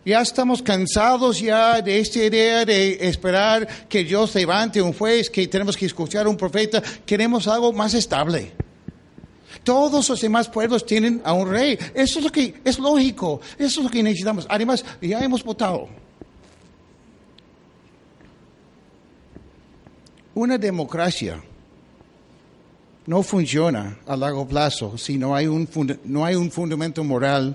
Ya 0.04 0.20
estamos 0.20 0.60
cansados 0.60 1.40
ya 1.40 1.80
de 1.80 1.98
esta 1.98 2.18
idea 2.18 2.64
de 2.66 3.08
esperar 3.08 3.66
que 3.88 4.04
Dios 4.04 4.34
levante 4.34 4.82
un 4.82 4.92
juez, 4.92 5.30
que 5.30 5.46
tenemos 5.46 5.76
que 5.76 5.86
escuchar 5.86 6.26
a 6.26 6.28
un 6.28 6.36
profeta. 6.36 6.82
Queremos 7.06 7.48
algo 7.48 7.72
más 7.72 7.94
estable. 7.94 8.52
Todos 9.64 10.10
los 10.10 10.20
demás 10.20 10.48
pueblos 10.48 10.84
tienen 10.84 11.22
a 11.24 11.32
un 11.32 11.48
rey. 11.48 11.78
Eso 11.94 12.18
es 12.18 12.24
lo 12.26 12.30
que 12.30 12.60
es 12.62 12.78
lógico. 12.78 13.40
Eso 13.58 13.80
es 13.80 13.84
lo 13.84 13.90
que 13.90 14.02
necesitamos. 14.02 14.46
Además, 14.50 14.84
ya 15.00 15.24
hemos 15.24 15.42
votado. 15.42 16.01
Una 20.34 20.56
democracia 20.56 21.42
no 23.06 23.22
funciona 23.22 23.98
a 24.06 24.16
largo 24.16 24.46
plazo 24.46 24.96
si 24.96 25.18
no 25.18 25.34
hay 25.34 25.46
un, 25.46 25.68
no 26.04 26.24
hay 26.24 26.36
un 26.36 26.50
fundamento 26.50 27.04
moral 27.04 27.54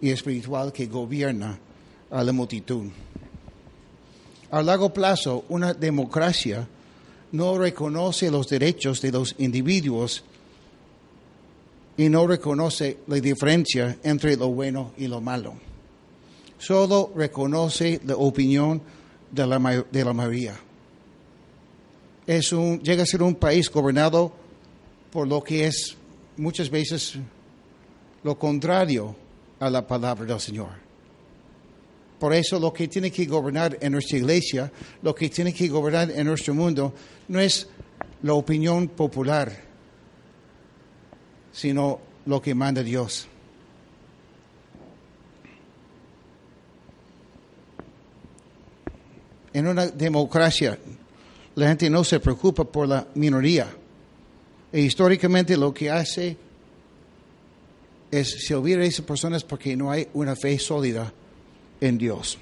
y 0.00 0.10
espiritual 0.10 0.72
que 0.72 0.86
gobierna 0.86 1.58
a 2.10 2.24
la 2.24 2.32
multitud. 2.32 2.86
A 4.50 4.62
largo 4.62 4.92
plazo, 4.92 5.44
una 5.48 5.74
democracia 5.74 6.66
no 7.30 7.56
reconoce 7.56 8.30
los 8.30 8.48
derechos 8.48 9.00
de 9.00 9.12
los 9.12 9.36
individuos 9.38 10.24
y 11.96 12.08
no 12.08 12.26
reconoce 12.26 12.98
la 13.06 13.16
diferencia 13.16 13.98
entre 14.02 14.36
lo 14.36 14.48
bueno 14.48 14.92
y 14.96 15.06
lo 15.06 15.20
malo. 15.20 15.54
Solo 16.58 17.12
reconoce 17.14 18.00
la 18.04 18.16
opinión 18.16 18.82
de 19.30 19.46
la 19.46 20.12
mayoría. 20.12 20.67
Es 22.28 22.52
un, 22.52 22.78
llega 22.82 23.04
a 23.04 23.06
ser 23.06 23.22
un 23.22 23.34
país 23.34 23.70
gobernado 23.70 24.30
por 25.10 25.26
lo 25.26 25.42
que 25.42 25.66
es 25.66 25.96
muchas 26.36 26.68
veces 26.68 27.14
lo 28.22 28.38
contrario 28.38 29.16
a 29.58 29.70
la 29.70 29.86
palabra 29.86 30.26
del 30.26 30.38
Señor. 30.38 30.68
Por 32.20 32.34
eso 32.34 32.60
lo 32.60 32.70
que 32.70 32.86
tiene 32.86 33.10
que 33.10 33.24
gobernar 33.24 33.78
en 33.80 33.92
nuestra 33.92 34.18
iglesia, 34.18 34.70
lo 35.00 35.14
que 35.14 35.30
tiene 35.30 35.54
que 35.54 35.68
gobernar 35.68 36.10
en 36.10 36.26
nuestro 36.26 36.52
mundo, 36.52 36.92
no 37.28 37.40
es 37.40 37.66
la 38.22 38.34
opinión 38.34 38.88
popular, 38.88 39.50
sino 41.50 41.98
lo 42.26 42.42
que 42.42 42.54
manda 42.54 42.82
Dios. 42.82 43.26
En 49.54 49.66
una 49.66 49.86
democracia, 49.86 50.78
la 51.58 51.66
gente 51.66 51.90
no 51.90 52.04
se 52.04 52.20
preocupa 52.20 52.62
por 52.62 52.86
la 52.86 53.04
minoría. 53.16 53.68
E 54.72 54.80
históricamente 54.80 55.56
lo 55.56 55.74
que 55.74 55.90
hace 55.90 56.36
es 58.12 58.46
servir 58.46 58.78
a 58.78 58.84
esas 58.84 59.04
personas 59.04 59.42
porque 59.42 59.76
no 59.76 59.90
hay 59.90 60.06
una 60.14 60.36
fe 60.36 60.56
sólida 60.60 61.12
en 61.80 61.98
Dios. 61.98 62.38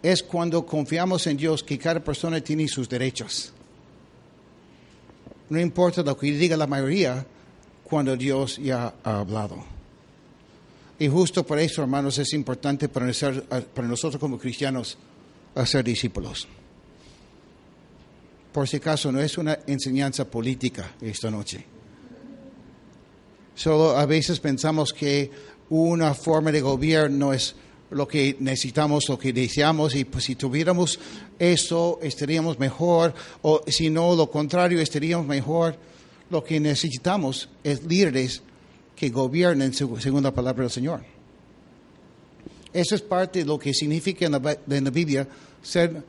Es 0.00 0.22
cuando 0.22 0.64
confiamos 0.64 1.26
en 1.26 1.36
Dios 1.36 1.64
que 1.64 1.76
cada 1.76 1.98
persona 1.98 2.40
tiene 2.40 2.68
sus 2.68 2.88
derechos. 2.88 3.52
No 5.50 5.58
importa 5.58 6.02
lo 6.02 6.16
que 6.16 6.30
diga 6.30 6.56
la 6.56 6.68
mayoría 6.68 7.26
cuando 7.82 8.16
Dios 8.16 8.58
ya 8.58 8.94
ha 9.02 9.18
hablado. 9.18 9.56
Y 11.00 11.08
justo 11.08 11.44
por 11.44 11.58
eso, 11.58 11.82
hermanos, 11.82 12.16
es 12.18 12.32
importante 12.32 12.88
para 12.88 13.06
nosotros 13.06 14.20
como 14.20 14.38
cristianos 14.38 14.96
hacer 15.56 15.82
discípulos. 15.82 16.46
Por 18.56 18.66
si 18.66 18.78
acaso, 18.78 19.12
no 19.12 19.20
es 19.20 19.36
una 19.36 19.58
enseñanza 19.66 20.24
política 20.24 20.94
esta 21.02 21.30
noche. 21.30 21.62
Solo 23.54 23.94
a 23.98 24.06
veces 24.06 24.40
pensamos 24.40 24.94
que 24.94 25.30
una 25.68 26.14
forma 26.14 26.50
de 26.50 26.62
gobierno 26.62 27.34
es 27.34 27.54
lo 27.90 28.08
que 28.08 28.34
necesitamos, 28.40 29.10
lo 29.10 29.18
que 29.18 29.34
deseamos, 29.34 29.94
y 29.94 30.06
pues 30.06 30.24
si 30.24 30.36
tuviéramos 30.36 30.98
eso 31.38 31.98
estaríamos 32.00 32.58
mejor, 32.58 33.12
o 33.42 33.60
si 33.66 33.90
no, 33.90 34.16
lo 34.16 34.30
contrario, 34.30 34.80
estaríamos 34.80 35.26
mejor. 35.26 35.76
Lo 36.30 36.42
que 36.42 36.58
necesitamos 36.58 37.50
es 37.62 37.84
líderes 37.84 38.40
que 38.96 39.10
gobiernen 39.10 39.72
seg- 39.74 40.00
según 40.00 40.22
la 40.22 40.32
palabra 40.32 40.62
del 40.62 40.70
Señor. 40.70 41.02
Eso 42.72 42.94
es 42.94 43.02
parte 43.02 43.40
de 43.40 43.44
lo 43.44 43.58
que 43.58 43.74
significa 43.74 44.24
en 44.24 44.32
la 44.32 44.90
Biblia 44.90 45.28
ser 45.62 46.02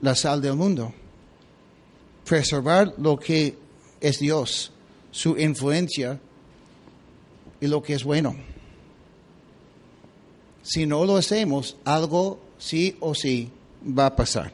la 0.00 0.14
sal 0.14 0.40
del 0.40 0.54
mundo. 0.54 0.94
Preservar 2.28 2.94
lo 2.98 3.18
que 3.18 3.56
es 4.00 4.18
Dios, 4.18 4.70
su 5.10 5.38
influencia 5.38 6.20
y 7.60 7.66
lo 7.66 7.82
que 7.82 7.94
es 7.94 8.04
bueno. 8.04 8.36
Si 10.62 10.84
no 10.84 11.06
lo 11.06 11.16
hacemos, 11.16 11.76
algo 11.84 12.38
sí 12.58 12.96
o 13.00 13.14
sí 13.14 13.50
va 13.82 14.06
a 14.06 14.16
pasar. 14.16 14.52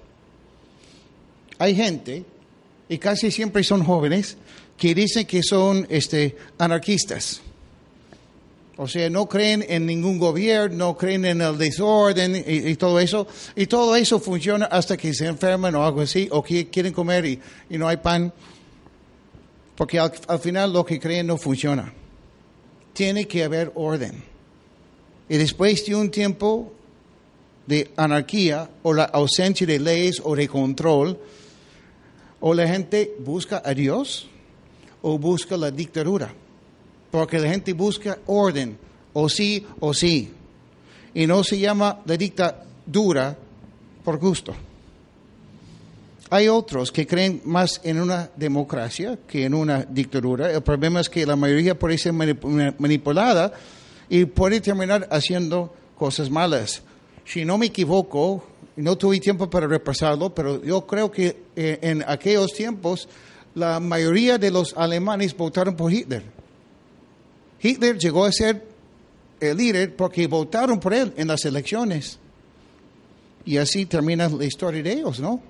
Hay 1.58 1.74
gente, 1.74 2.24
y 2.88 2.98
casi 2.98 3.30
siempre 3.30 3.64
son 3.64 3.82
jóvenes, 3.82 4.36
que 4.76 4.94
dicen 4.94 5.26
que 5.26 5.42
son 5.42 5.86
este, 5.90 6.36
anarquistas. 6.58 7.40
O 8.76 8.88
sea, 8.88 9.08
no 9.08 9.28
creen 9.28 9.64
en 9.68 9.86
ningún 9.86 10.18
gobierno, 10.18 10.76
no 10.76 10.96
creen 10.96 11.24
en 11.24 11.40
el 11.40 11.56
desorden 11.56 12.42
y, 12.46 12.74
todo 12.74 12.98
eso. 12.98 13.26
Y 13.54 13.66
todo 13.66 13.94
eso 13.94 14.18
funciona 14.18 14.66
hasta 14.66 14.96
que 14.96 15.14
se 15.14 15.26
enferman 15.26 15.74
o 15.76 15.84
algo 15.84 16.00
así, 16.00 16.28
o 16.30 16.42
quieren 16.42 16.92
comer 16.92 17.24
y, 17.24 17.40
y 17.70 17.78
no 17.78 17.86
hay 17.86 17.98
pan. 17.98 18.32
Porque 19.76 19.98
al, 19.98 20.12
al 20.26 20.38
final 20.40 20.72
lo 20.72 20.84
que 20.84 20.98
creen 20.98 21.28
no 21.28 21.36
funciona. 21.36 21.92
Tiene 22.92 23.28
que 23.28 23.44
haber 23.44 23.70
orden. 23.76 24.24
Y 25.28 25.36
después 25.36 25.86
de 25.86 25.94
un 25.94 26.10
tiempo 26.10 26.72
de 27.66 27.92
anarquía 27.96 28.68
o 28.82 28.92
la 28.92 29.04
ausencia 29.04 29.66
de 29.66 29.78
leyes 29.78 30.20
o 30.22 30.34
de 30.34 30.48
control, 30.48 31.18
o 32.40 32.52
la 32.52 32.68
gente 32.68 33.14
busca 33.20 33.62
a 33.64 33.72
Dios 33.72 34.26
o 35.00 35.18
busca 35.18 35.56
la 35.56 35.70
dictadura. 35.70 36.34
Porque 37.14 37.38
la 37.38 37.48
gente 37.48 37.72
busca 37.74 38.18
orden, 38.26 38.76
o 39.12 39.28
sí 39.28 39.64
o 39.78 39.94
sí. 39.94 40.32
Y 41.14 41.28
no 41.28 41.44
se 41.44 41.60
llama 41.60 42.00
la 42.06 42.16
dictadura 42.16 43.38
por 44.02 44.18
gusto. 44.18 44.52
Hay 46.28 46.48
otros 46.48 46.90
que 46.90 47.06
creen 47.06 47.40
más 47.44 47.80
en 47.84 48.00
una 48.00 48.30
democracia 48.34 49.16
que 49.28 49.44
en 49.44 49.54
una 49.54 49.84
dictadura. 49.84 50.50
El 50.50 50.64
problema 50.64 51.00
es 51.02 51.08
que 51.08 51.24
la 51.24 51.36
mayoría 51.36 51.78
puede 51.78 51.98
ser 51.98 52.14
manip- 52.14 52.74
manipulada 52.78 53.52
y 54.08 54.24
puede 54.24 54.60
terminar 54.60 55.06
haciendo 55.12 55.72
cosas 55.96 56.28
malas. 56.28 56.82
Si 57.24 57.44
no 57.44 57.58
me 57.58 57.66
equivoco, 57.66 58.44
no 58.74 58.98
tuve 58.98 59.20
tiempo 59.20 59.48
para 59.48 59.68
repasarlo, 59.68 60.34
pero 60.34 60.60
yo 60.64 60.84
creo 60.84 61.12
que 61.12 61.44
eh, 61.54 61.78
en 61.80 62.02
aquellos 62.08 62.52
tiempos 62.54 63.08
la 63.54 63.78
mayoría 63.78 64.36
de 64.36 64.50
los 64.50 64.74
alemanes 64.76 65.36
votaron 65.36 65.76
por 65.76 65.92
Hitler. 65.92 66.33
Hitler 67.64 67.96
llegó 67.96 68.26
a 68.26 68.30
ser 68.30 68.62
el 69.40 69.56
líder 69.56 69.96
porque 69.96 70.26
votaron 70.26 70.78
por 70.78 70.92
él 70.92 71.14
en 71.16 71.28
las 71.28 71.46
elecciones. 71.46 72.18
Y 73.46 73.56
así 73.56 73.86
termina 73.86 74.28
la 74.28 74.44
historia 74.44 74.82
de 74.82 74.92
ellos, 74.92 75.18
¿no? 75.18 75.40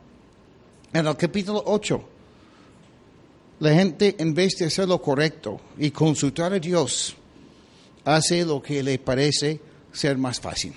En 0.93 1.09
el 1.09 1.17
capítulo 1.17 1.61
8, 1.67 2.05
la 3.59 3.75
gente 3.75 4.15
en 4.17 4.33
vez 4.33 4.55
de 4.57 4.67
hacer 4.67 4.87
lo 4.87 5.03
correcto 5.03 5.61
y 5.77 5.91
consultar 5.91 6.53
a 6.53 6.61
Dios, 6.61 7.17
hace 8.05 8.45
lo 8.45 8.63
que 8.63 8.81
le 8.85 9.01
parece 9.01 9.61
ser 9.93 10.17
más 10.17 10.39
fácil. 10.39 10.73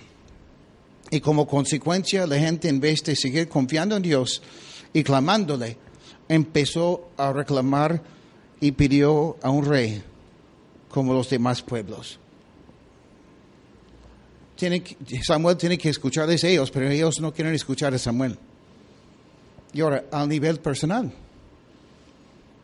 Y 1.11 1.19
como 1.19 1.47
consecuencia, 1.47 2.25
la 2.25 2.39
gente 2.39 2.67
en 2.67 2.79
vez 2.79 3.03
de 3.03 3.15
seguir 3.15 3.47
confiando 3.47 3.95
en 3.95 4.01
Dios 4.01 4.41
y 4.91 5.03
clamándole, 5.03 5.77
empezó 6.27 7.11
a 7.15 7.31
reclamar 7.31 8.01
y 8.59 8.71
pidió 8.71 9.37
a 9.43 9.51
un 9.51 9.63
rey 9.63 10.03
como 10.89 11.13
los 11.13 11.29
demás 11.29 11.61
pueblos. 11.61 12.19
Samuel 15.23 15.57
tiene 15.57 15.77
que 15.77 15.89
escucharles 15.89 16.43
ellos, 16.43 16.71
pero 16.71 16.89
ellos 16.89 17.19
no 17.19 17.33
quieren 17.33 17.53
escuchar 17.53 17.93
a 17.93 17.97
Samuel. 17.97 18.37
Y 19.73 19.81
ahora, 19.81 20.05
al 20.11 20.27
nivel 20.27 20.59
personal, 20.59 21.11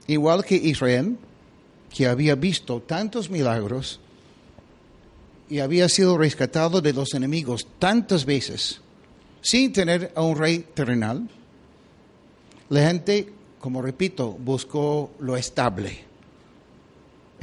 igual 0.08 0.44
que 0.44 0.56
Israel, 0.56 1.18
que 1.94 2.08
había 2.08 2.36
visto 2.36 2.82
tantos 2.82 3.30
milagros 3.30 4.00
y 5.50 5.60
había 5.60 5.88
sido 5.90 6.18
rescatado 6.18 6.82
de 6.82 6.94
los 6.94 7.14
enemigos 7.14 7.68
tantas 7.78 8.26
veces, 8.26 8.82
sin 9.42 9.72
tener 9.72 10.12
a 10.16 10.24
un 10.24 10.38
rey 10.38 10.66
terrenal, 10.74 11.30
la 12.70 12.88
gente, 12.88 13.32
como 13.60 13.82
repito, 13.82 14.32
buscó 14.32 15.12
lo 15.20 15.38
estable. 15.38 16.13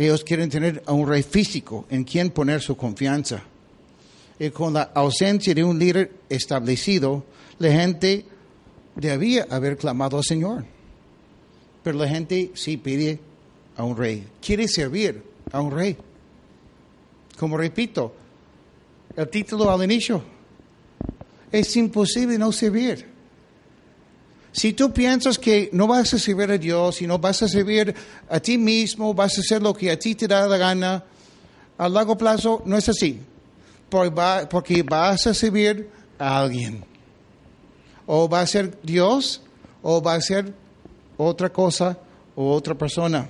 Ellos 0.01 0.25
quieren 0.25 0.49
tener 0.49 0.83
a 0.87 0.95
un 0.95 1.07
rey 1.07 1.23
físico 1.23 1.85
en 1.91 2.05
quien 2.05 2.31
poner 2.31 2.63
su 2.63 2.75
confianza. 2.75 3.43
Y 4.39 4.49
con 4.49 4.73
la 4.73 4.93
ausencia 4.95 5.55
de 5.55 5.63
un 5.63 5.79
líder 5.79 6.11
establecido, 6.31 7.23
la 7.59 7.71
gente 7.71 8.25
debía 8.97 9.47
haber 9.51 9.77
clamado 9.77 10.17
al 10.17 10.25
Señor. 10.25 10.65
Pero 11.83 11.99
la 11.99 12.09
gente 12.09 12.51
sí 12.55 12.79
pide 12.79 13.21
a 13.77 13.85
un 13.85 13.95
rey, 13.95 14.27
quiere 14.41 14.69
servir 14.69 15.23
a 15.53 15.61
un 15.61 15.71
rey. 15.71 15.99
Como 17.39 17.59
repito, 17.59 18.15
el 19.15 19.29
título 19.29 19.71
al 19.71 19.85
inicio, 19.85 20.23
es 21.53 21.77
imposible 21.77 22.39
no 22.39 22.53
servir. 22.53 23.07
Si 24.53 24.73
tú 24.73 24.93
piensas 24.93 25.39
que 25.39 25.71
no 25.73 25.87
vas 25.87 26.13
a 26.13 26.19
servir 26.19 26.51
a 26.51 26.59
Dios 26.59 27.01
y 27.03 27.07
no 27.07 27.19
vas 27.19 27.43
a 27.43 27.49
servir 27.49 27.95
a 28.29 28.41
ti 28.41 28.59
mismo, 28.59 29.15
vas 29.15 29.39
a 29.39 29.41
hacer 29.41 29.63
lo 29.63 29.73
que 29.73 29.91
a 29.91 29.99
ti 29.99 30.15
te 30.15 30.27
da 30.27 30.47
la 30.47 30.57
gana, 30.57 31.05
a 31.79 31.89
largo 31.89 32.17
plazo 32.17 32.63
no 32.65 32.77
es 32.77 32.89
así. 32.89 33.21
Porque 33.89 34.83
vas 34.83 35.27
a 35.27 35.35
servir 35.35 35.89
a 36.19 36.41
alguien. 36.41 36.85
O 38.07 38.29
va 38.29 38.41
a 38.41 38.47
ser 38.47 38.77
Dios 38.83 39.41
o 39.83 40.03
va 40.03 40.15
a 40.15 40.21
ser 40.21 40.53
otra 41.17 41.51
cosa 41.53 41.97
o 42.35 42.53
otra 42.53 42.75
persona. 42.75 43.29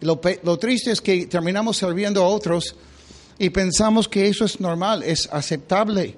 Lo, 0.00 0.20
lo 0.42 0.58
triste 0.58 0.90
es 0.90 1.00
que 1.00 1.26
terminamos 1.26 1.78
sirviendo 1.78 2.22
a 2.22 2.28
otros 2.28 2.74
y 3.38 3.50
pensamos 3.50 4.08
que 4.08 4.28
eso 4.28 4.44
es 4.44 4.60
normal, 4.60 5.02
es 5.02 5.28
aceptable. 5.32 6.16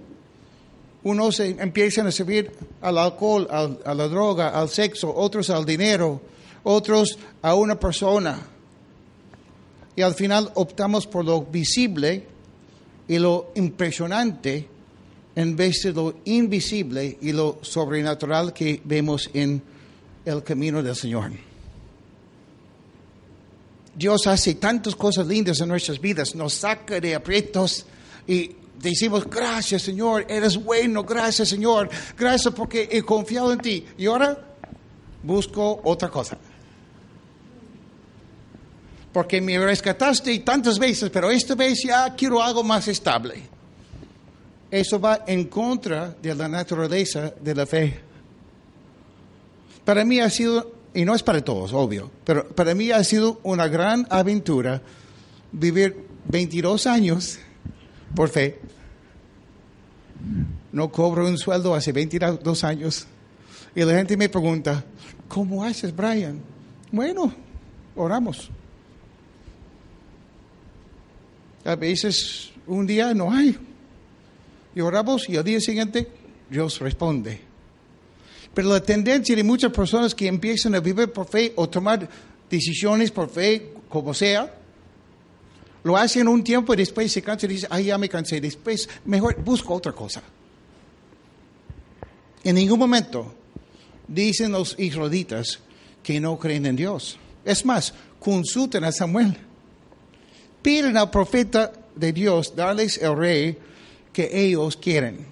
Unos 1.04 1.38
empiezan 1.40 2.06
a 2.06 2.12
servir 2.12 2.50
al 2.80 2.96
alcohol, 2.98 3.46
al- 3.50 3.78
a 3.84 3.94
la 3.94 4.08
droga, 4.08 4.48
al 4.48 4.68
sexo, 4.70 5.14
otros 5.14 5.50
al 5.50 5.64
dinero, 5.64 6.20
otros 6.64 7.18
a 7.42 7.54
una 7.54 7.78
persona. 7.78 8.40
Y 9.96 10.02
al 10.02 10.14
final 10.14 10.50
optamos 10.54 11.06
por 11.06 11.24
lo 11.24 11.42
visible 11.42 12.26
y 13.06 13.18
lo 13.18 13.52
impresionante 13.54 14.66
en 15.36 15.54
vez 15.56 15.82
de 15.84 15.92
lo 15.92 16.14
invisible 16.24 17.18
y 17.20 17.32
lo 17.32 17.58
sobrenatural 17.60 18.52
que 18.52 18.80
vemos 18.84 19.28
en 19.34 19.62
el 20.24 20.42
camino 20.42 20.82
del 20.82 20.96
Señor. 20.96 21.32
Dios 23.96 24.26
hace 24.26 24.54
tantas 24.54 24.96
cosas 24.96 25.26
lindas 25.26 25.60
en 25.60 25.68
nuestras 25.68 26.00
vidas, 26.00 26.34
nos 26.34 26.54
saca 26.54 26.98
de 26.98 27.14
aprietos 27.14 27.84
y 28.26 28.50
decimos, 28.80 29.28
gracias 29.28 29.82
Señor, 29.82 30.26
eres 30.28 30.56
bueno, 30.56 31.02
gracias 31.04 31.48
Señor, 31.48 31.88
gracias 32.16 32.52
porque 32.54 32.88
he 32.90 33.02
confiado 33.02 33.52
en 33.52 33.58
ti. 33.58 33.86
Y 33.98 34.06
ahora 34.06 34.38
busco 35.22 35.80
otra 35.84 36.08
cosa. 36.08 36.38
Porque 39.12 39.40
me 39.40 39.58
rescataste 39.58 40.38
tantas 40.40 40.78
veces, 40.78 41.10
pero 41.10 41.30
esta 41.30 41.54
vez 41.54 41.82
ya 41.84 42.14
quiero 42.14 42.42
algo 42.42 42.64
más 42.64 42.88
estable. 42.88 43.42
Eso 44.70 44.98
va 45.00 45.22
en 45.26 45.44
contra 45.44 46.16
de 46.20 46.34
la 46.34 46.48
naturaleza 46.48 47.32
de 47.40 47.54
la 47.54 47.64
fe. 47.64 48.00
Para 49.84 50.04
mí 50.04 50.18
ha 50.18 50.28
sido, 50.30 50.72
y 50.94 51.04
no 51.04 51.14
es 51.14 51.22
para 51.22 51.44
todos, 51.44 51.72
obvio, 51.72 52.10
pero 52.24 52.48
para 52.48 52.74
mí 52.74 52.90
ha 52.90 53.04
sido 53.04 53.38
una 53.44 53.68
gran 53.68 54.06
aventura 54.10 54.82
vivir 55.52 56.08
22 56.26 56.86
años 56.88 57.38
por 58.14 58.28
fe. 58.28 58.58
No 60.72 60.90
cobro 60.90 61.26
un 61.26 61.38
sueldo 61.38 61.74
hace 61.74 61.92
22 61.92 62.64
años. 62.64 63.06
Y 63.74 63.82
la 63.84 63.94
gente 63.94 64.16
me 64.16 64.28
pregunta, 64.28 64.84
¿cómo 65.28 65.64
haces, 65.64 65.94
Brian? 65.94 66.40
Bueno, 66.90 67.34
oramos. 67.96 68.50
A 71.64 71.76
veces 71.76 72.50
un 72.66 72.86
día 72.86 73.12
no 73.14 73.32
hay. 73.32 73.56
Y 74.74 74.80
oramos 74.80 75.28
y 75.28 75.36
al 75.36 75.44
día 75.44 75.60
siguiente 75.60 76.08
Dios 76.50 76.80
responde. 76.80 77.40
Pero 78.52 78.68
la 78.68 78.80
tendencia 78.80 79.34
de 79.34 79.42
muchas 79.42 79.72
personas 79.72 80.14
que 80.14 80.28
empiezan 80.28 80.74
a 80.74 80.80
vivir 80.80 81.12
por 81.12 81.26
fe 81.26 81.52
o 81.56 81.68
tomar 81.68 82.08
decisiones 82.48 83.10
por 83.10 83.28
fe, 83.28 83.72
como 83.88 84.14
sea, 84.14 84.54
lo 85.84 85.96
hacen 85.96 86.26
un 86.26 86.42
tiempo 86.42 86.74
y 86.74 86.78
después 86.78 87.12
se 87.12 87.22
cansan 87.22 87.50
y 87.50 87.54
dicen, 87.54 87.68
ay, 87.70 87.84
ya 87.84 87.98
me 87.98 88.08
cansé, 88.08 88.40
después 88.40 88.88
mejor 89.04 89.42
busco 89.42 89.74
otra 89.74 89.92
cosa. 89.92 90.22
En 92.42 92.56
ningún 92.56 92.78
momento 92.78 93.34
dicen 94.08 94.52
los 94.52 94.74
israelitas 94.78 95.60
que 96.02 96.20
no 96.20 96.38
creen 96.38 96.66
en 96.66 96.76
Dios. 96.76 97.18
Es 97.44 97.64
más, 97.64 97.92
consulten 98.18 98.84
a 98.84 98.92
Samuel. 98.92 99.36
Piden 100.62 100.96
al 100.96 101.10
profeta 101.10 101.72
de 101.94 102.12
Dios 102.12 102.56
darles 102.56 102.98
el 102.98 103.16
rey 103.16 103.58
que 104.12 104.30
ellos 104.32 104.76
quieren. 104.76 105.26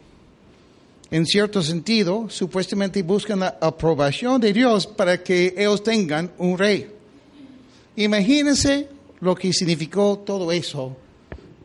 En 1.11 1.27
cierto 1.27 1.63
sentido, 1.63 2.29
supuestamente 2.29 3.03
buscan 3.03 3.41
la 3.41 3.59
aprobación 3.61 4.41
de 4.41 4.53
Dios 4.53 4.87
para 4.87 5.23
que 5.23 5.55
ellos 5.57 5.83
tengan 5.83 6.31
un 6.39 6.59
rey. 6.59 6.91
Imagínense 7.97 8.89
lo 9.23 9.37
que 9.37 9.53
significó 9.53 10.19
todo 10.19 10.51
eso 10.51 10.97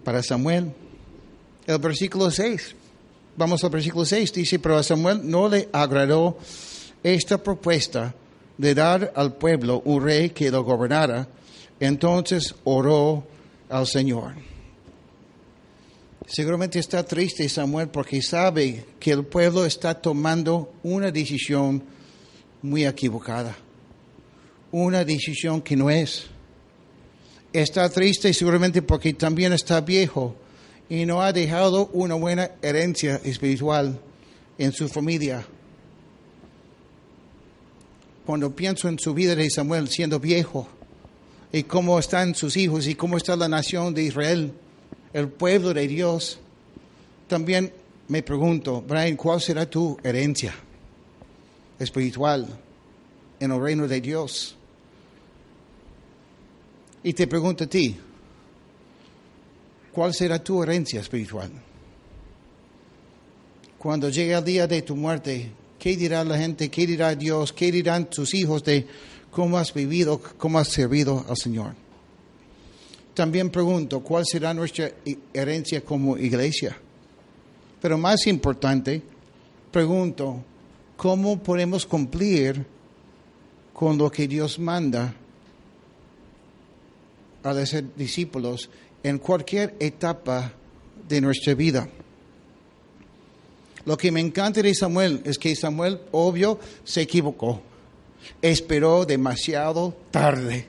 para 0.04 0.22
Samuel. 0.22 0.72
El 1.66 1.80
versículo 1.80 2.30
6. 2.30 2.76
Vamos 3.36 3.64
al 3.64 3.72
versículo 3.72 4.06
6. 4.06 4.32
Dice, 4.32 4.60
pero 4.60 4.78
a 4.78 4.84
Samuel 4.84 5.22
no 5.24 5.50
le 5.50 5.68
agradó 5.74 6.38
esta 7.02 7.42
propuesta 7.42 8.14
de 8.60 8.76
dar 8.76 9.12
al 9.16 9.38
pueblo 9.38 9.82
un 9.86 10.04
rey 10.04 10.30
que 10.30 10.52
lo 10.52 10.64
gobernara. 10.64 11.28
Entonces 11.80 12.54
oró 12.64 13.26
al 13.70 13.88
Señor. 13.88 14.36
Seguramente 16.28 16.78
está 16.78 17.04
triste 17.04 17.50
Samuel 17.50 17.90
porque 17.90 18.22
sabe 18.22 18.86
que 19.00 19.12
el 19.12 19.26
pueblo 19.26 19.66
está 19.66 20.00
tomando 20.00 20.74
una 20.84 21.10
decisión 21.10 21.82
muy 22.62 22.86
equivocada, 22.86 23.58
una 24.72 25.04
decisión 25.04 25.60
que 25.62 25.76
no 25.76 25.90
es. 25.90 26.37
Está 27.54 27.90
triste 27.90 28.34
seguramente 28.34 28.82
porque 28.82 29.14
también 29.14 29.54
está 29.54 29.82
viejo 29.82 30.36
y 30.90 31.06
no 31.06 31.22
ha 31.22 31.32
dejado 31.32 31.90
una 31.94 32.16
buena 32.16 32.52
herencia 32.62 33.22
espiritual 33.24 34.00
en 34.58 34.72
su 34.74 34.90
familia. 34.90 35.46
Cuando 38.26 38.54
pienso 38.54 38.90
en 38.90 39.00
su 39.00 39.14
vida 39.14 39.36
de 39.36 39.50
Samuel 39.50 39.88
siendo 39.88 40.20
viejo 40.20 40.68
y 41.52 41.64
cómo 41.64 41.98
están 41.98 42.36
sus 42.36 42.58
hijos 42.58 42.88
y 42.88 42.96
cómo 42.96 43.16
está 43.16 43.38
la 43.38 43.48
nación 43.48 43.94
de 43.94 44.04
Israel, 44.04 44.52
el 45.14 45.30
pueblo 45.30 45.74
de 45.74 45.88
Dios, 45.88 46.40
también 47.28 47.72
me 48.10 48.24
pregunto, 48.24 48.82
Brian, 48.82 49.16
¿cuál 49.16 49.40
será 49.40 49.70
tu 49.70 49.98
herencia 50.04 50.54
espiritual 51.80 52.48
en 53.40 53.52
el 53.52 53.62
reino 53.62 53.88
de 53.88 54.02
Dios? 54.02 54.57
Y 57.08 57.14
te 57.14 57.26
pregunto 57.26 57.64
a 57.64 57.68
ti, 57.68 57.96
¿cuál 59.94 60.14
será 60.14 60.44
tu 60.44 60.62
herencia 60.62 61.00
espiritual? 61.00 61.50
Cuando 63.78 64.10
llegue 64.10 64.34
el 64.34 64.44
día 64.44 64.68
de 64.68 64.82
tu 64.82 64.94
muerte, 64.94 65.50
¿qué 65.80 65.96
dirá 65.96 66.26
la 66.26 66.38
gente? 66.38 66.68
¿Qué 66.68 66.86
dirá 66.86 67.16
Dios? 67.16 67.54
¿Qué 67.54 67.72
dirán 67.72 68.10
tus 68.10 68.34
hijos 68.34 68.62
de 68.62 68.86
cómo 69.32 69.58
has 69.58 69.74
vivido, 69.74 70.22
cómo 70.38 70.60
has 70.60 70.68
servido 70.68 71.26
al 71.30 71.38
Señor? 71.38 71.76
También 73.14 73.52
pregunto, 73.52 74.02
¿cuál 74.02 74.26
será 74.26 74.54
nuestra 74.54 74.92
herencia 75.34 75.80
como 75.86 76.18
iglesia? 76.18 76.78
Pero 77.82 77.98
más 77.98 78.28
importante, 78.28 79.02
pregunto, 79.72 80.44
¿cómo 80.98 81.42
podemos 81.42 81.86
cumplir 81.86 82.66
con 83.72 83.98
lo 83.98 84.12
que 84.12 84.28
Dios 84.28 84.60
manda 84.60 85.16
al 87.44 87.66
ser 87.68 87.96
discípulos 87.96 88.70
en 89.04 89.20
cualquier 89.20 89.76
etapa 89.80 90.54
de 91.08 91.22
nuestra 91.22 91.54
vida? 91.54 91.88
Lo 93.86 93.98
que 93.98 94.12
me 94.12 94.20
encanta 94.20 94.62
de 94.62 94.76
Samuel 94.76 95.22
es 95.24 95.38
que 95.38 95.56
Samuel, 95.56 96.02
obvio, 96.12 96.60
se 96.84 97.02
equivocó. 97.02 97.62
Esperó 98.42 99.06
demasiado 99.06 99.96
tarde. 100.12 100.68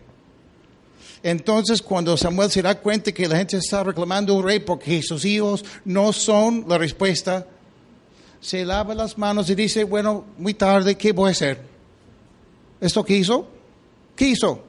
Entonces, 1.23 1.83
cuando 1.83 2.17
Samuel 2.17 2.51
se 2.51 2.63
da 2.63 2.79
cuenta 2.81 3.11
que 3.11 3.27
la 3.27 3.37
gente 3.37 3.57
está 3.57 3.83
reclamando 3.83 4.35
un 4.35 4.45
rey 4.45 4.61
porque 4.61 5.03
sus 5.03 5.25
hijos 5.25 5.65
no 5.85 6.13
son 6.13 6.65
la 6.69 6.79
respuesta, 6.79 7.45
se 8.41 8.65
lava 8.65 8.95
las 8.95 9.19
manos 9.19 9.51
y 9.51 9.57
dice, 9.57 9.83
bueno, 9.83 10.25
muy 10.39 10.55
tarde, 10.55 10.97
¿qué 10.97 11.11
voy 11.11 11.31
a 11.31 11.33
hacer? 11.33 11.61
¿Esto 12.81 13.05
qué 13.05 13.17
hizo? 13.17 13.49
¿Qué 14.15 14.29
hizo? 14.29 14.63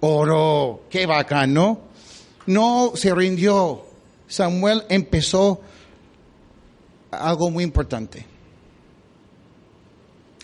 Oró. 0.00 0.82
Qué 0.90 1.06
bacán, 1.06 1.54
¿no? 1.54 1.80
No 2.46 2.92
se 2.94 3.14
rindió. 3.14 3.84
Samuel 4.26 4.84
empezó 4.88 5.60
algo 7.10 7.50
muy 7.50 7.64
importante. 7.64 8.26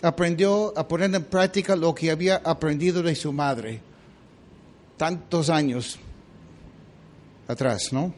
Aprendió 0.01 0.73
a 0.77 0.87
poner 0.87 1.13
en 1.13 1.23
práctica 1.25 1.75
lo 1.75 1.93
que 1.93 2.09
había 2.09 2.37
aprendido 2.37 3.03
de 3.03 3.15
su 3.15 3.31
madre 3.31 3.81
tantos 4.97 5.49
años 5.49 5.97
atrás, 7.47 7.91
¿no? 7.91 8.13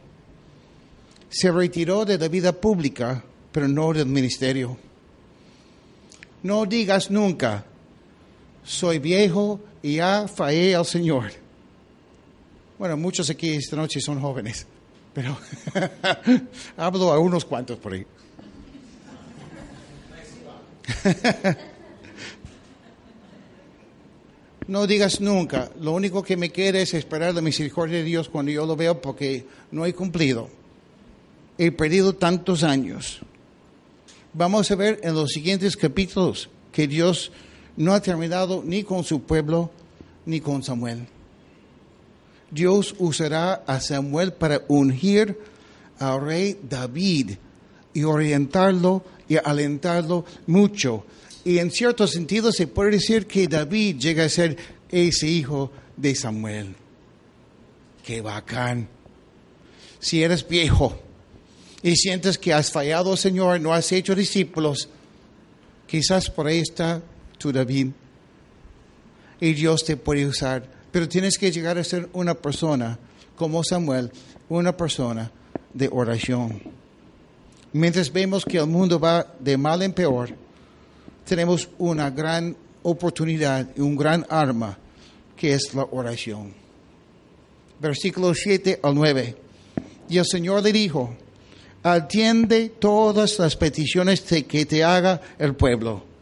Se 1.30 1.50
retiró 1.50 2.04
de 2.04 2.18
la 2.18 2.28
vida 2.28 2.52
pública, 2.52 3.24
pero 3.50 3.66
no 3.68 3.92
del 3.92 4.06
ministerio. 4.06 4.76
No 6.42 6.66
digas 6.66 7.10
nunca, 7.10 7.64
soy 8.62 8.98
viejo 8.98 9.60
y 9.84 9.96
ya 9.96 10.26
fallé 10.26 10.74
al 10.74 10.86
Señor. 10.86 11.30
Bueno, 12.78 12.96
muchos 12.96 13.28
aquí 13.28 13.50
esta 13.50 13.76
noche 13.76 14.00
son 14.00 14.18
jóvenes, 14.18 14.66
pero 15.12 15.36
hablo 16.78 17.12
a 17.12 17.18
unos 17.18 17.44
cuantos 17.44 17.76
por 17.78 17.92
ahí. 17.92 18.06
No 24.66 24.86
digas 24.86 25.20
nunca, 25.20 25.70
lo 25.78 25.92
único 25.92 26.22
que 26.22 26.38
me 26.38 26.48
queda 26.48 26.78
es 26.78 26.94
esperar 26.94 27.34
la 27.34 27.42
misericordia 27.42 27.98
de 27.98 28.04
Dios 28.04 28.30
cuando 28.30 28.50
yo 28.50 28.64
lo 28.64 28.74
veo 28.76 28.98
porque 28.98 29.44
no 29.70 29.84
he 29.84 29.92
cumplido. 29.92 30.48
He 31.58 31.70
perdido 31.70 32.14
tantos 32.14 32.62
años. 32.62 33.20
Vamos 34.32 34.70
a 34.70 34.74
ver 34.74 35.00
en 35.02 35.14
los 35.14 35.32
siguientes 35.32 35.76
capítulos 35.76 36.48
que 36.72 36.88
Dios 36.88 37.30
no 37.76 37.92
ha 37.92 38.00
terminado 38.00 38.62
ni 38.64 38.82
con 38.82 39.04
su 39.04 39.22
pueblo 39.22 39.70
ni 40.26 40.40
con 40.40 40.62
Samuel. 40.62 41.06
Dios 42.50 42.94
usará 42.98 43.64
a 43.66 43.80
Samuel 43.80 44.32
para 44.32 44.62
ungir 44.68 45.38
al 45.98 46.20
rey 46.20 46.58
David 46.68 47.32
y 47.92 48.04
orientarlo 48.04 49.04
y 49.28 49.36
alentarlo 49.36 50.24
mucho 50.46 51.04
y 51.44 51.58
en 51.58 51.70
cierto 51.70 52.06
sentido 52.06 52.50
se 52.52 52.66
puede 52.66 52.92
decir 52.92 53.26
que 53.26 53.46
David 53.46 53.98
llega 53.98 54.24
a 54.24 54.28
ser 54.28 54.56
ese 54.90 55.28
hijo 55.28 55.70
de 55.96 56.14
Samuel. 56.14 56.74
Qué 58.02 58.22
bacán. 58.22 58.88
Si 60.00 60.22
eres 60.22 60.46
viejo 60.46 60.98
y 61.82 61.96
sientes 61.96 62.38
que 62.38 62.54
has 62.54 62.70
fallado, 62.70 63.16
Señor, 63.16 63.60
no 63.60 63.74
has 63.74 63.92
hecho 63.92 64.14
discípulos, 64.14 64.88
quizás 65.86 66.30
por 66.30 66.46
ahí 66.46 66.60
está 66.60 67.02
tu 67.44 67.52
David. 67.52 67.88
Y 69.38 69.52
Dios 69.52 69.84
te 69.84 69.98
puede 69.98 70.24
usar. 70.24 70.66
Pero 70.90 71.06
tienes 71.06 71.36
que 71.36 71.52
llegar 71.52 71.76
a 71.76 71.84
ser 71.84 72.08
una 72.14 72.34
persona 72.34 72.98
como 73.36 73.62
Samuel, 73.62 74.10
una 74.48 74.74
persona 74.74 75.30
de 75.74 75.90
oración. 75.92 76.62
Mientras 77.74 78.10
vemos 78.10 78.46
que 78.46 78.56
el 78.56 78.66
mundo 78.66 78.98
va 78.98 79.26
de 79.38 79.58
mal 79.58 79.82
en 79.82 79.92
peor, 79.92 80.30
tenemos 81.26 81.68
una 81.76 82.08
gran 82.08 82.56
oportunidad 82.82 83.68
y 83.76 83.82
un 83.82 83.94
gran 83.94 84.24
arma 84.30 84.78
que 85.36 85.52
es 85.52 85.74
la 85.74 85.84
oración. 85.90 86.54
Versículo 87.78 88.32
7 88.32 88.80
al 88.82 88.94
9. 88.94 89.36
Y 90.08 90.16
el 90.16 90.24
Señor 90.24 90.62
le 90.62 90.72
dijo, 90.72 91.14
atiende 91.82 92.70
todas 92.70 93.38
las 93.38 93.54
peticiones 93.54 94.22
que 94.22 94.64
te 94.64 94.82
haga 94.82 95.20
el 95.38 95.54
pueblo. 95.54 96.13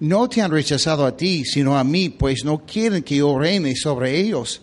No 0.00 0.28
te 0.28 0.42
han 0.42 0.50
rechazado 0.50 1.06
a 1.06 1.16
ti, 1.16 1.44
sino 1.44 1.78
a 1.78 1.84
mí, 1.84 2.08
pues 2.08 2.44
no 2.44 2.64
quieren 2.66 3.02
que 3.02 3.16
yo 3.16 3.38
reine 3.38 3.74
sobre 3.76 4.18
ellos. 4.18 4.60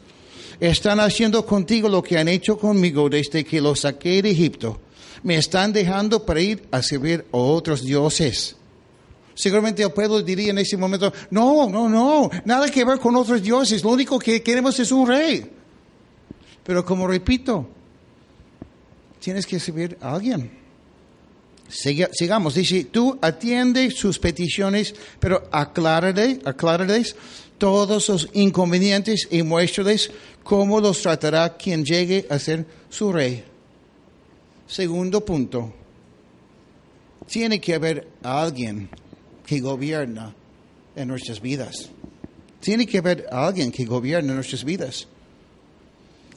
Están 0.60 1.00
haciendo 1.00 1.46
contigo 1.46 1.90
lo 1.90 2.04
que 2.04 2.18
han 2.18 2.28
hecho 2.28 2.58
conmigo 2.58 3.10
desde 3.10 3.44
que 3.44 3.62
los 3.62 3.82
saqué 3.82 4.22
de 4.22 4.32
Egipto. 4.32 4.80
Me 5.24 5.38
están 5.38 5.74
dejando 5.74 6.26
para 6.26 6.42
ir 6.42 6.68
a 6.72 6.82
servir 6.82 7.26
a 7.32 7.38
otros 7.38 7.84
dioses. 7.84 8.56
Seguramente 9.34 9.88
pueblo 9.90 10.22
diría 10.22 10.52
en 10.52 10.60
ese 10.60 10.78
momento, 10.78 11.12
no, 11.32 11.68
no, 11.68 11.90
no, 11.90 12.30
nada 12.46 12.70
que 12.70 12.84
ver 12.84 13.00
con 13.00 13.16
otros 13.16 13.42
dioses, 13.42 13.84
lo 13.84 13.90
único 13.92 14.20
que 14.20 14.44
queremos 14.44 14.80
es 14.80 14.92
un 14.92 15.08
rey. 15.08 15.50
Pero 16.64 16.86
como 16.86 17.08
repito, 17.08 17.68
tienes 19.20 19.48
que 19.48 19.60
servir 19.60 19.98
a 20.02 20.14
alguien. 20.14 20.61
Sigamos, 21.72 22.56
dice, 22.56 22.86
tú 22.86 23.18
atiende 23.22 23.90
sus 23.92 24.20
peticiones, 24.20 24.94
pero 25.20 25.48
aclárale, 25.52 26.40
aclárales 26.44 27.16
todos 27.58 28.10
los 28.10 28.30
inconvenientes 28.34 29.28
y 29.30 29.44
muéstrales 29.44 30.12
cómo 30.44 30.80
los 30.80 31.02
tratará 31.02 31.56
quien 31.56 31.86
llegue 31.86 32.26
a 32.30 32.40
ser 32.40 32.66
su 32.90 33.12
rey. 33.12 33.44
Segundo 34.68 35.24
punto, 35.24 35.74
tiene 37.28 37.62
que 37.62 37.76
haber 37.76 38.08
alguien 38.24 38.90
que 39.46 39.60
gobierna 39.60 40.34
en 40.96 41.08
nuestras 41.08 41.42
vidas. 41.42 41.90
Tiene 42.60 42.86
que 42.86 42.98
haber 42.98 43.28
alguien 43.32 43.72
que 43.72 43.86
gobierna 43.86 44.30
en 44.30 44.36
nuestras 44.36 44.64
vidas. 44.64 45.08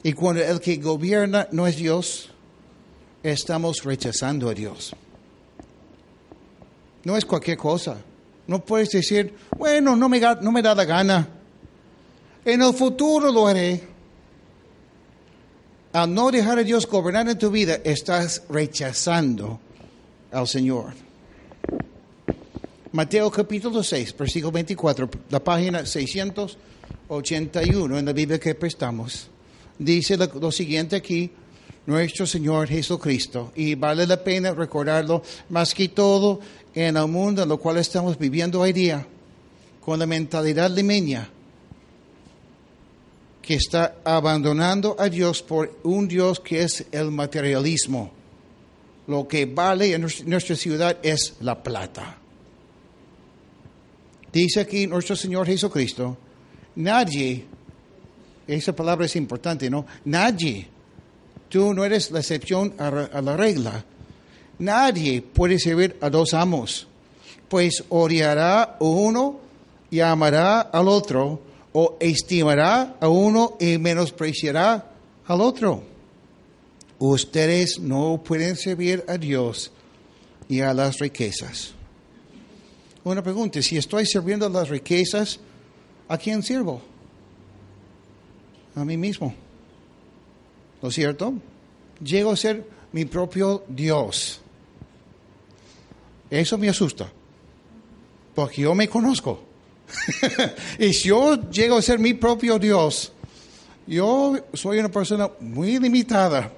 Y 0.03 0.13
cuando 0.13 0.43
el 0.43 0.59
que 0.59 0.77
gobierna 0.77 1.47
no 1.51 1.65
es 1.65 1.77
Dios, 1.77 2.29
estamos 3.23 3.83
rechazando 3.83 4.49
a 4.49 4.53
Dios. 4.53 4.95
No 7.05 7.15
es 7.15 7.23
cualquier 7.23 7.57
cosa. 7.57 7.95
No 8.47 8.65
puedes 8.65 8.89
decir, 8.89 9.33
bueno, 9.57 9.95
no 9.95 10.09
me, 10.09 10.19
no 10.19 10.51
me 10.51 10.61
da 10.61 10.75
la 10.75 10.83
gana. 10.85 11.27
En 12.43 12.61
el 12.61 12.73
futuro 12.73 13.31
lo 13.31 13.47
haré. 13.47 13.81
Al 15.93 16.13
no 16.13 16.29
dejar 16.29 16.59
a 16.59 16.63
Dios 16.63 16.85
gobernar 16.85 17.29
en 17.29 17.39
tu 17.39 17.49
vida, 17.49 17.79
estás 17.83 18.43
rechazando 18.49 19.59
al 20.31 20.47
Señor. 20.47 20.93
Mateo 22.91 23.31
capítulo 23.31 23.81
6, 23.83 24.15
versículo 24.17 24.51
24, 24.51 25.09
la 25.29 25.43
página 25.43 25.85
681 25.85 27.97
en 27.97 28.05
la 28.05 28.13
Biblia 28.13 28.39
que 28.39 28.55
prestamos. 28.55 29.29
Dice 29.77 30.17
lo 30.17 30.51
siguiente 30.51 30.95
aquí, 30.95 31.29
nuestro 31.87 32.25
Señor 32.25 32.67
Jesucristo, 32.67 33.51
y 33.55 33.75
vale 33.75 34.07
la 34.07 34.23
pena 34.23 34.51
recordarlo 34.53 35.21
más 35.49 35.73
que 35.73 35.89
todo 35.89 36.39
en 36.73 36.97
el 36.97 37.07
mundo 37.07 37.43
en 37.43 37.51
el 37.51 37.57
cual 37.59 37.77
estamos 37.77 38.17
viviendo 38.17 38.59
hoy 38.61 38.73
día, 38.73 39.05
con 39.81 39.99
la 39.99 40.05
mentalidad 40.05 40.71
limeña, 40.71 41.29
que 43.41 43.53
está 43.53 43.97
abandonando 44.03 44.95
a 44.97 45.07
Dios 45.07 45.43
por 45.43 45.79
un 45.83 46.07
Dios 46.07 46.39
que 46.39 46.63
es 46.63 46.85
el 46.91 47.11
materialismo. 47.11 48.11
Lo 49.05 49.27
que 49.27 49.45
vale 49.45 49.93
en 49.93 50.01
nuestra- 50.01 50.55
ciudad 50.55 50.97
es 51.03 51.35
la 51.41 51.61
plata. 51.61 52.17
Dice 54.33 54.59
aquí 54.61 54.87
nuestro 54.87 55.15
Señor 55.15 55.45
Jesucristo, 55.45 56.17
nadie, 56.77 57.45
esa 58.47 58.75
palabra 58.75 59.05
es 59.05 59.15
importante, 59.15 59.69
¿no? 59.69 59.85
Nadie, 60.05 60.67
tú 61.55 61.73
no 61.73 61.85
eres 61.85 62.11
la 62.11 62.19
excepción 62.19 62.73
a, 62.77 63.21
la 63.21 63.37
regla. 63.37 63.85
Nadie 64.59 65.21
puede 65.21 65.57
servir 65.57 65.95
a 66.01 66.09
dos 66.09 66.33
amos, 66.33 66.85
pues 67.47 67.81
odiará 67.87 68.75
uno 68.81 69.39
y 69.89 70.01
amará 70.01 70.59
al 70.59 70.89
otro, 70.89 71.39
o 71.71 71.95
estimará 72.01 72.97
a 72.99 73.07
uno 73.07 73.55
y 73.57 73.77
menospreciará 73.77 74.91
al 75.27 75.39
otro. 75.39 75.81
Ustedes 76.99 77.79
no 77.79 78.21
pueden 78.21 78.57
servir 78.57 79.05
a 79.07 79.17
Dios 79.17 79.71
y 80.49 80.59
a 80.59 80.73
las 80.73 80.99
riquezas. 80.99 81.73
Una 83.05 83.23
pregunta, 83.23 83.61
si 83.61 83.77
estoy 83.77 84.05
sirviendo 84.05 84.45
a 84.45 84.49
las 84.49 84.67
riquezas, 84.67 85.39
¿a 86.09 86.17
quién 86.17 86.43
sirvo? 86.43 86.81
A 88.75 88.83
mí 88.83 88.97
mismo. 88.97 89.44
¿No 90.85 90.89
es 90.89 90.93
cierto? 90.93 91.33
Llego 91.99 92.29
a 92.29 92.37
ser 92.37 92.63
mi 92.91 93.05
propio 93.05 93.63
Dios. 93.67 94.39
Eso 96.29 96.59
me 96.59 96.69
asusta, 96.69 97.11
porque 98.35 98.61
yo 98.61 98.75
me 98.75 98.87
conozco. 98.87 99.41
y 100.77 100.93
si 100.93 101.09
yo 101.09 101.49
llego 101.49 101.77
a 101.77 101.81
ser 101.81 101.97
mi 101.97 102.13
propio 102.13 102.59
Dios, 102.59 103.11
yo 103.87 104.35
soy 104.53 104.77
una 104.77 104.89
persona 104.89 105.27
muy 105.39 105.79
limitada. 105.79 106.53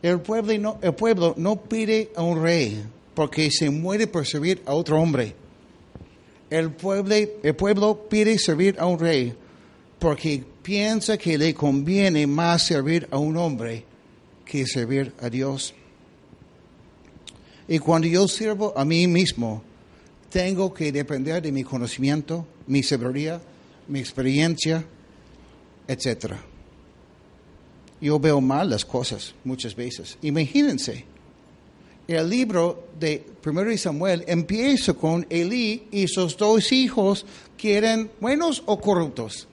El 0.00 0.22
pueblo, 0.22 0.58
no, 0.58 0.78
el 0.80 0.94
pueblo 0.94 1.34
no 1.36 1.56
pide 1.56 2.12
a 2.16 2.22
un 2.22 2.42
rey 2.42 2.82
porque 3.12 3.50
se 3.50 3.68
muere 3.68 4.06
por 4.06 4.26
servir 4.26 4.62
a 4.64 4.72
otro 4.72 4.98
hombre. 4.98 5.43
El 6.56 6.70
pueblo, 6.72 8.08
pide 8.08 8.38
servir 8.38 8.76
a 8.78 8.86
un 8.86 8.98
rey 8.98 9.34
porque 9.98 10.44
piensa 10.62 11.16
que 11.16 11.38
le 11.38 11.54
conviene 11.54 12.26
más 12.26 12.62
servir 12.62 13.08
a 13.10 13.18
un 13.18 13.36
hombre 13.36 13.84
que 14.44 14.66
servir 14.66 15.12
a 15.20 15.28
Dios. 15.28 15.74
Y 17.66 17.78
cuando 17.78 18.06
yo 18.06 18.28
sirvo 18.28 18.72
a 18.76 18.84
mí 18.84 19.06
mismo, 19.06 19.62
tengo 20.30 20.72
que 20.74 20.92
depender 20.92 21.42
de 21.42 21.52
mi 21.52 21.64
conocimiento, 21.64 22.46
mi 22.66 22.82
sabiduría, 22.82 23.40
mi 23.88 24.00
experiencia, 24.00 24.84
etcétera 25.88 26.38
yo 28.04 28.20
veo 28.20 28.40
mal 28.40 28.68
las 28.68 28.84
cosas 28.84 29.34
muchas 29.44 29.74
veces. 29.74 30.18
Imagínense, 30.20 31.06
el 32.06 32.28
libro 32.28 32.88
de 32.98 33.26
1 33.44 33.78
Samuel 33.78 34.24
empieza 34.26 34.94
con 34.94 35.26
Elí 35.30 35.88
y 35.90 36.06
sus 36.08 36.36
dos 36.36 36.72
hijos 36.72 37.24
que 37.56 37.76
eran 37.76 38.10
buenos 38.20 38.62
o 38.66 38.80
corruptos. 38.80 39.48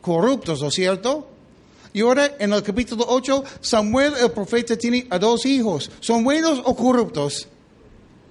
Corruptos, 0.00 0.60
¿no 0.62 0.68
es 0.68 0.74
cierto? 0.74 1.28
Y 1.92 2.00
ahora 2.00 2.36
en 2.38 2.52
el 2.52 2.62
capítulo 2.62 3.04
8, 3.06 3.44
Samuel 3.60 4.14
el 4.20 4.30
profeta 4.30 4.76
tiene 4.76 5.06
a 5.10 5.18
dos 5.18 5.44
hijos. 5.44 5.90
¿Son 6.00 6.24
buenos 6.24 6.60
o 6.64 6.74
corruptos? 6.74 7.48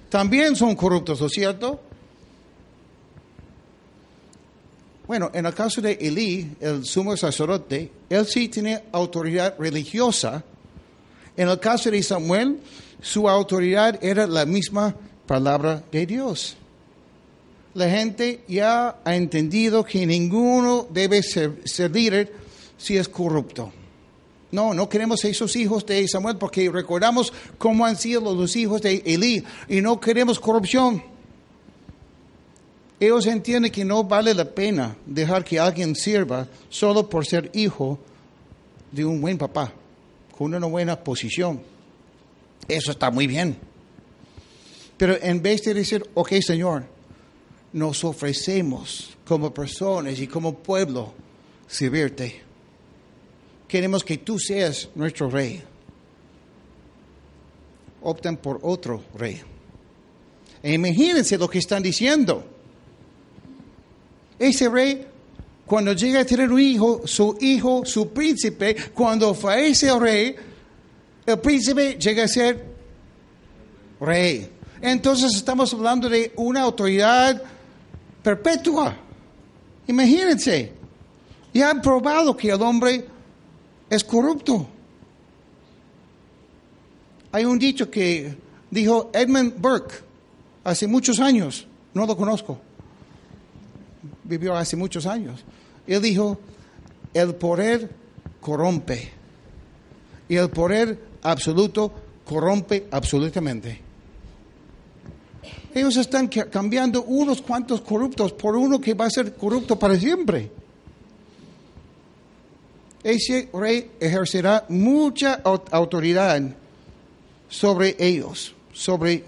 También 0.10 0.55
son 0.55 0.75
corruptos, 0.75 1.21
¿no 1.21 1.27
es 1.27 1.34
cierto? 1.34 1.79
Bueno, 5.07 5.29
en 5.34 5.45
el 5.45 5.53
caso 5.53 5.81
de 5.81 5.93
Elí, 5.93 6.55
el 6.60 6.86
sumo 6.86 7.15
sacerdote, 7.17 7.91
él 8.10 8.25
sí 8.25 8.49
tiene 8.49 8.84
autoridad 8.91 9.55
religiosa. 9.60 10.43
En 11.38 11.50
el 11.50 11.60
caso 11.60 11.89
de 11.89 12.04
Samuel, 12.04 12.60
su 13.02 13.28
autoridad 13.28 14.04
era 14.04 14.28
la 14.28 14.46
misma 14.46 14.96
palabra 15.26 15.84
de 15.91 16.06
Dios. 16.06 16.58
La 17.74 17.89
gente 17.89 18.44
ya 18.48 18.98
ha 19.04 19.15
entendido 19.15 19.84
que 19.84 20.06
ninguno 20.06 20.88
debe 20.89 21.24
ser, 21.24 21.62
líder 21.91 22.34
si 22.78 22.98
es 22.98 23.08
corrupto. 23.08 23.72
No, 24.52 24.74
no 24.74 24.89
queremos 24.89 25.24
esos 25.24 25.56
hijos 25.56 25.86
de 25.86 26.06
Samuel 26.08 26.36
porque 26.38 26.70
recordamos 26.70 27.32
cómo 27.58 27.86
han 27.86 27.96
sido 27.96 28.36
los 28.36 28.56
hijos 28.58 28.82
de 28.82 29.02
Elí 29.06 29.44
y 29.70 29.80
no 29.80 30.00
queremos 30.02 30.39
corrupción. 30.39 31.02
Ellos 33.00 33.26
entienden 33.26 33.72
que 33.72 33.86
no 33.86 34.04
vale 34.04 34.34
la 34.34 34.46
pena 34.46 34.96
dejar 35.06 35.46
que 35.46 35.58
alguien 35.58 35.96
sirva 35.96 36.48
solo 36.70 37.10
por 37.10 37.26
ser 37.26 37.50
hijo 37.54 37.98
de 38.91 39.06
un 39.06 39.22
buen 39.22 39.38
papá, 39.38 39.74
una 40.43 40.60
buena 40.67 41.04
posición. 41.04 41.62
Eso 42.67 42.91
está 42.91 43.12
muy 43.12 43.27
bien. 43.27 43.58
Pero 44.97 45.17
en 45.21 45.41
vez 45.41 45.63
de 45.63 45.73
decir, 45.73 46.06
ok 46.13 46.34
Señor, 46.41 46.86
nos 47.73 48.04
ofrecemos 48.04 49.17
como 49.25 49.54
personas 49.54 50.19
y 50.19 50.27
como 50.27 50.58
pueblo 50.60 51.13
servirte. 51.67 52.41
Queremos 53.67 54.04
que 54.04 54.17
tú 54.17 54.38
seas 54.38 54.89
nuestro 54.95 55.30
rey. 55.30 55.63
Optan 58.01 58.38
por 58.38 58.60
otro 58.63 59.04
rey. 59.15 59.41
E 60.62 60.73
imagínense 60.73 61.38
lo 61.38 61.49
que 61.49 61.60
están 61.60 61.82
diciendo. 61.82 62.43
Ese 64.38 64.69
rey, 64.69 65.08
cuando 65.71 65.93
llega 65.93 66.19
a 66.19 66.25
tener 66.25 66.51
un 66.51 66.60
hijo, 66.60 67.07
su 67.07 67.38
hijo, 67.39 67.86
su 67.86 68.10
príncipe, 68.10 68.75
cuando 68.93 69.34
fallece 69.34 69.88
el 69.88 70.01
rey, 70.01 70.36
el 71.25 71.39
príncipe 71.39 71.93
llega 71.97 72.25
a 72.25 72.27
ser 72.27 72.65
rey. 74.01 74.51
Entonces 74.81 75.34
estamos 75.34 75.73
hablando 75.73 76.10
de 76.10 76.34
una 76.36 76.63
autoridad 76.63 77.41
perpetua. 78.21 78.97
Imagínense, 79.88 80.73
ya 81.53 81.69
han 81.69 81.81
probado 81.81 82.36
que 82.36 82.49
el 82.49 82.62
hombre 82.62 83.05
es 83.89 84.03
corrupto. 84.03 84.67
Hay 87.31 87.45
un 87.45 87.57
dicho 87.57 87.89
que 87.89 88.36
dijo 88.69 89.10
Edmund 89.13 89.53
Burke 89.57 89.95
hace 90.65 90.86
muchos 90.86 91.21
años, 91.21 91.65
no 91.93 92.05
lo 92.05 92.17
conozco, 92.17 92.60
vivió 94.25 94.53
hace 94.53 94.75
muchos 94.75 95.05
años. 95.05 95.45
Él 95.88 96.02
dijo, 96.02 96.39
el 97.13 97.36
poder 97.36 97.89
corrompe 98.39 99.12
y 100.30 100.36
el 100.36 100.50
poder 100.50 100.98
absoluto 101.24 101.91
corrompe 102.26 102.88
absolutamente. 102.91 103.80
Ellos 105.74 105.96
están 105.98 106.28
ca- 106.28 106.50
cambiando 106.50 107.04
unos 107.04 107.41
cuantos 107.41 107.82
corruptos 107.82 108.34
por 108.34 108.56
uno 108.56 108.80
que 108.80 108.94
va 108.94 109.06
a 109.06 109.10
ser 109.10 109.36
corrupto 109.36 109.78
para 109.80 109.98
siempre. 109.98 110.52
Ese 113.04 113.50
rey 113.54 113.91
ejercerá 114.00 114.65
mucha 114.70 115.41
au- 115.44 115.63
autoridad 115.72 116.41
sobre 117.50 117.96
ellos, 118.00 118.54
sobre 118.74 119.24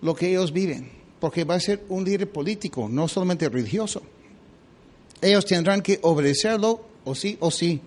lo 0.00 0.14
que 0.14 0.30
ellos 0.30 0.52
viven, 0.52 0.90
porque 1.20 1.44
va 1.44 1.56
a 1.56 1.60
ser 1.60 1.84
un 1.88 2.04
líder 2.04 2.30
político, 2.30 2.88
no 2.88 3.06
solamente 3.06 3.48
religioso. 3.48 4.02
Ellos 5.24 5.46
tendrán 5.46 5.80
que 5.80 5.98
obedecerlo 6.02 6.84
o 7.02 7.14
sí 7.14 7.38
o 7.40 7.50
sí. 7.50 7.80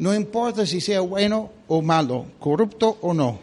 No 0.00 0.12
importa 0.12 0.66
si 0.66 0.80
sea 0.80 1.00
bueno 1.00 1.52
o 1.68 1.80
malo, 1.82 2.26
corrupto 2.40 2.98
o 3.00 3.14
no. 3.14 3.38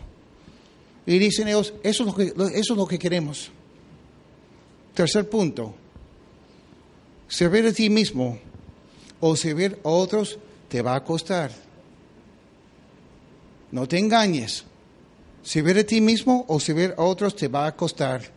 Y 1.05 1.17
dicen 1.17 1.47
ellos, 1.47 1.73
eso 1.81 2.03
es 2.03 2.07
lo 2.07 2.13
que, 2.13 2.23
eso 2.59 2.73
es 2.73 2.77
lo 2.77 2.85
que 2.85 2.99
queremos. 2.99 3.51
Tercer 4.93 5.29
punto, 5.29 5.73
servir 7.29 7.67
a 7.67 7.71
ti 7.71 7.89
mismo 7.89 8.37
o 9.21 9.33
servir 9.37 9.79
a 9.85 9.87
otros 9.87 10.37
te 10.67 10.81
va 10.81 10.95
a 10.95 11.03
costar. 11.03 11.51
No 13.71 13.87
te 13.87 13.97
engañes. 13.97 14.65
Servir 15.41 15.77
a 15.77 15.85
ti 15.85 16.01
mismo 16.01 16.43
o 16.49 16.59
servir 16.59 16.93
a 16.97 17.03
otros 17.03 17.33
te 17.33 17.47
va 17.47 17.65
a 17.65 17.75
costar. 17.77 18.29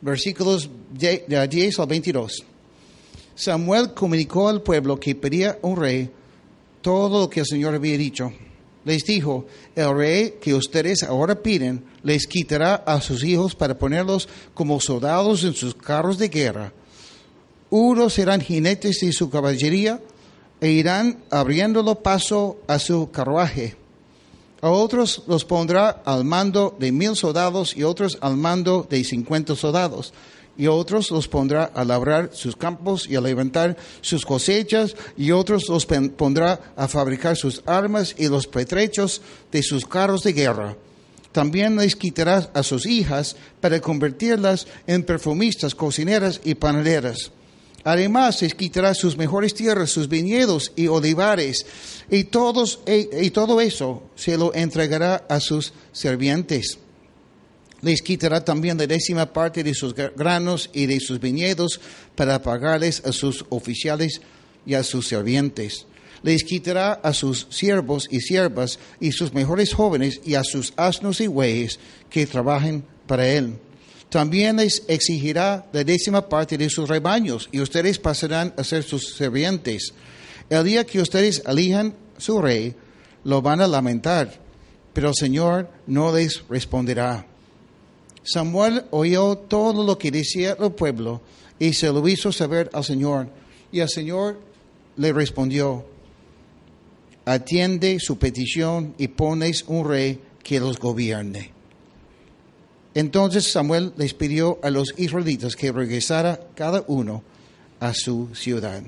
Versículos 0.00 0.70
de 0.90 1.46
10 1.46 1.78
al 1.78 1.86
22. 1.86 2.49
Samuel 3.34 3.94
comunicó 3.94 4.48
al 4.48 4.62
pueblo 4.62 4.98
que 4.98 5.14
pedía 5.14 5.58
un 5.62 5.76
rey 5.76 6.10
todo 6.82 7.20
lo 7.20 7.30
que 7.30 7.40
el 7.40 7.46
Señor 7.46 7.74
había 7.74 7.96
dicho. 7.96 8.32
Les 8.84 9.04
dijo, 9.04 9.46
el 9.74 9.94
rey 9.94 10.34
que 10.40 10.54
ustedes 10.54 11.02
ahora 11.02 11.42
piden 11.42 11.84
les 12.02 12.26
quitará 12.26 12.76
a 12.76 13.00
sus 13.00 13.22
hijos 13.24 13.54
para 13.54 13.78
ponerlos 13.78 14.28
como 14.54 14.80
soldados 14.80 15.44
en 15.44 15.54
sus 15.54 15.74
carros 15.74 16.18
de 16.18 16.28
guerra. 16.28 16.72
Unos 17.68 18.14
serán 18.14 18.40
jinetes 18.40 19.00
de 19.00 19.12
su 19.12 19.28
caballería 19.28 20.00
e 20.60 20.70
irán 20.70 21.18
abriéndolo 21.30 21.96
paso 21.96 22.58
a 22.66 22.78
su 22.78 23.10
carruaje. 23.10 23.76
A 24.62 24.70
otros 24.70 25.22
los 25.26 25.44
pondrá 25.44 26.02
al 26.04 26.24
mando 26.24 26.76
de 26.78 26.92
mil 26.92 27.16
soldados 27.16 27.74
y 27.76 27.82
otros 27.82 28.18
al 28.20 28.36
mando 28.36 28.86
de 28.88 29.04
cincuenta 29.04 29.56
soldados. 29.56 30.12
Y 30.56 30.66
otros 30.66 31.10
los 31.10 31.28
pondrá 31.28 31.64
a 31.64 31.84
labrar 31.84 32.30
sus 32.32 32.56
campos 32.56 33.08
y 33.08 33.16
a 33.16 33.20
levantar 33.20 33.76
sus 34.02 34.26
cosechas, 34.26 34.94
y 35.16 35.30
otros 35.30 35.68
los 35.68 35.86
pondrá 35.86 36.72
a 36.76 36.86
fabricar 36.88 37.36
sus 37.36 37.62
armas 37.66 38.14
y 38.18 38.28
los 38.28 38.46
petrechos 38.46 39.22
de 39.50 39.62
sus 39.62 39.86
carros 39.86 40.22
de 40.22 40.32
guerra. 40.32 40.76
También 41.32 41.76
les 41.76 41.96
quitará 41.96 42.50
a 42.52 42.62
sus 42.62 42.86
hijas 42.86 43.36
para 43.60 43.80
convertirlas 43.80 44.66
en 44.86 45.04
perfumistas, 45.04 45.74
cocineras 45.74 46.40
y 46.44 46.54
panaderas 46.56 47.30
Además, 47.84 48.42
les 48.42 48.54
quitará 48.54 48.94
sus 48.94 49.16
mejores 49.16 49.54
tierras, 49.54 49.90
sus 49.90 50.08
viñedos 50.08 50.72
y 50.76 50.88
olivares, 50.88 51.64
y, 52.10 52.24
todos, 52.24 52.80
y, 52.86 53.30
todo 53.30 53.60
eso 53.60 54.02
se 54.16 54.36
lo 54.36 54.54
entregará 54.54 55.24
a 55.28 55.40
sus 55.40 55.72
servientes. 55.92 56.78
Les 57.82 58.02
quitará 58.02 58.44
también 58.44 58.76
la 58.76 58.86
décima 58.86 59.32
parte 59.32 59.64
de 59.64 59.74
sus 59.74 59.94
granos 59.94 60.68
y 60.72 60.86
de 60.86 61.00
sus 61.00 61.18
viñedos 61.20 61.80
para 62.14 62.42
pagarles 62.42 63.02
a 63.04 63.12
sus 63.12 63.44
oficiales 63.48 64.20
y 64.66 64.74
a 64.74 64.82
sus 64.82 65.08
servientes. 65.08 65.86
Les 66.22 66.44
quitará 66.44 66.92
a 66.92 67.14
sus 67.14 67.46
siervos 67.50 68.06
y 68.10 68.20
siervas 68.20 68.78
y 69.00 69.12
sus 69.12 69.32
mejores 69.32 69.72
jóvenes 69.72 70.20
y 70.24 70.34
a 70.34 70.44
sus 70.44 70.74
asnos 70.76 71.20
y 71.20 71.26
bueyes 71.26 71.78
que 72.10 72.26
trabajen 72.26 72.84
para 73.06 73.26
él 73.26 73.54
también 74.10 74.56
les 74.56 74.82
exigirá 74.88 75.66
la 75.72 75.84
décima 75.84 76.28
parte 76.28 76.58
de 76.58 76.68
sus 76.68 76.88
rebaños 76.88 77.48
y 77.52 77.60
ustedes 77.60 77.98
pasarán 77.98 78.52
a 78.56 78.64
ser 78.64 78.82
sus 78.82 79.14
servientes. 79.14 79.94
El 80.50 80.64
día 80.64 80.84
que 80.84 81.00
ustedes 81.00 81.42
elijan 81.46 81.94
su 82.18 82.42
rey, 82.42 82.74
lo 83.22 83.40
van 83.40 83.60
a 83.60 83.68
lamentar, 83.68 84.40
pero 84.92 85.10
el 85.10 85.14
Señor 85.14 85.70
no 85.86 86.12
les 86.14 86.42
responderá. 86.48 87.29
Samuel 88.22 88.84
oyó 88.90 89.36
todo 89.36 89.84
lo 89.84 89.98
que 89.98 90.10
decía 90.10 90.56
el 90.58 90.72
pueblo 90.72 91.20
y 91.58 91.72
se 91.72 91.88
lo 91.88 92.06
hizo 92.08 92.32
saber 92.32 92.70
al 92.72 92.84
Señor. 92.84 93.28
Y 93.72 93.80
el 93.80 93.88
Señor 93.88 94.40
le 94.96 95.12
respondió, 95.12 95.84
atiende 97.24 97.98
su 98.00 98.18
petición 98.18 98.94
y 98.98 99.08
pones 99.08 99.64
un 99.66 99.88
rey 99.88 100.20
que 100.42 100.60
los 100.60 100.78
gobierne. 100.78 101.52
Entonces 102.94 103.50
Samuel 103.50 103.92
les 103.96 104.14
pidió 104.14 104.58
a 104.62 104.70
los 104.70 104.94
israelitas 104.98 105.54
que 105.54 105.70
regresara 105.70 106.40
cada 106.56 106.84
uno 106.88 107.22
a 107.78 107.94
su 107.94 108.34
ciudad. 108.34 108.82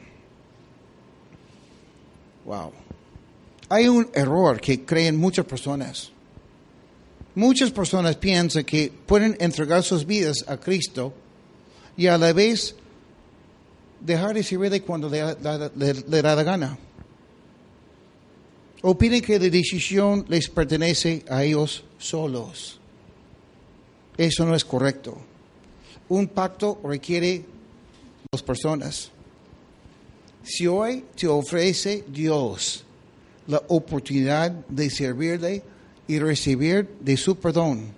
Wow. 2.44 2.72
Hay 3.68 3.86
un 3.88 4.10
error 4.12 4.60
que 4.60 4.84
creen 4.84 5.16
muchas 5.16 5.46
personas. 5.46 6.10
Muchas 7.34 7.70
personas 7.70 8.16
piensan 8.16 8.64
que 8.64 8.92
pueden 9.06 9.36
entregar 9.40 9.82
sus 9.82 10.04
vidas 10.06 10.44
a 10.46 10.58
Cristo 10.58 11.14
y 11.96 12.06
a 12.06 12.18
la 12.18 12.32
vez 12.32 12.74
dejar 14.00 14.34
de 14.34 14.42
servirle 14.42 14.82
cuando 14.82 15.08
le, 15.08 15.20
da 16.22 16.36
la 16.36 16.42
gana. 16.42 16.78
O 18.82 18.98
que 18.98 19.38
la 19.38 19.48
decisión 19.48 20.26
les 20.28 20.48
pertenece 20.48 21.24
a 21.28 21.44
ellos 21.44 21.84
solos. 21.98 22.80
Eso 24.16 24.44
no 24.44 24.54
es 24.54 24.64
correcto. 24.64 25.16
Un 26.08 26.26
pacto 26.28 26.80
requiere 26.84 27.44
dos 28.30 28.42
personas. 28.42 29.10
Si 30.42 30.66
hoy 30.66 31.04
te 31.14 31.28
ofrece 31.28 32.04
Dios 32.08 32.84
la 33.46 33.62
oportunidad 33.68 34.50
de 34.50 34.90
servirle 34.90 35.62
y 36.06 36.18
recibir 36.18 36.88
de 37.00 37.16
su 37.16 37.36
perdón, 37.36 37.92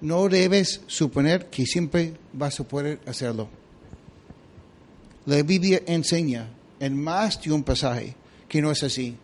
no 0.00 0.28
debes 0.28 0.82
suponer 0.86 1.46
que 1.46 1.66
siempre 1.66 2.14
vas 2.32 2.60
a 2.60 2.64
poder 2.64 3.00
hacerlo. 3.06 3.48
La 5.26 5.42
Biblia 5.42 5.82
enseña 5.86 6.48
en 6.78 7.02
más 7.02 7.40
de 7.42 7.52
un 7.52 7.64
pasaje 7.64 8.14
que 8.48 8.62
no 8.62 8.70
es 8.70 8.82
así. 8.82 9.16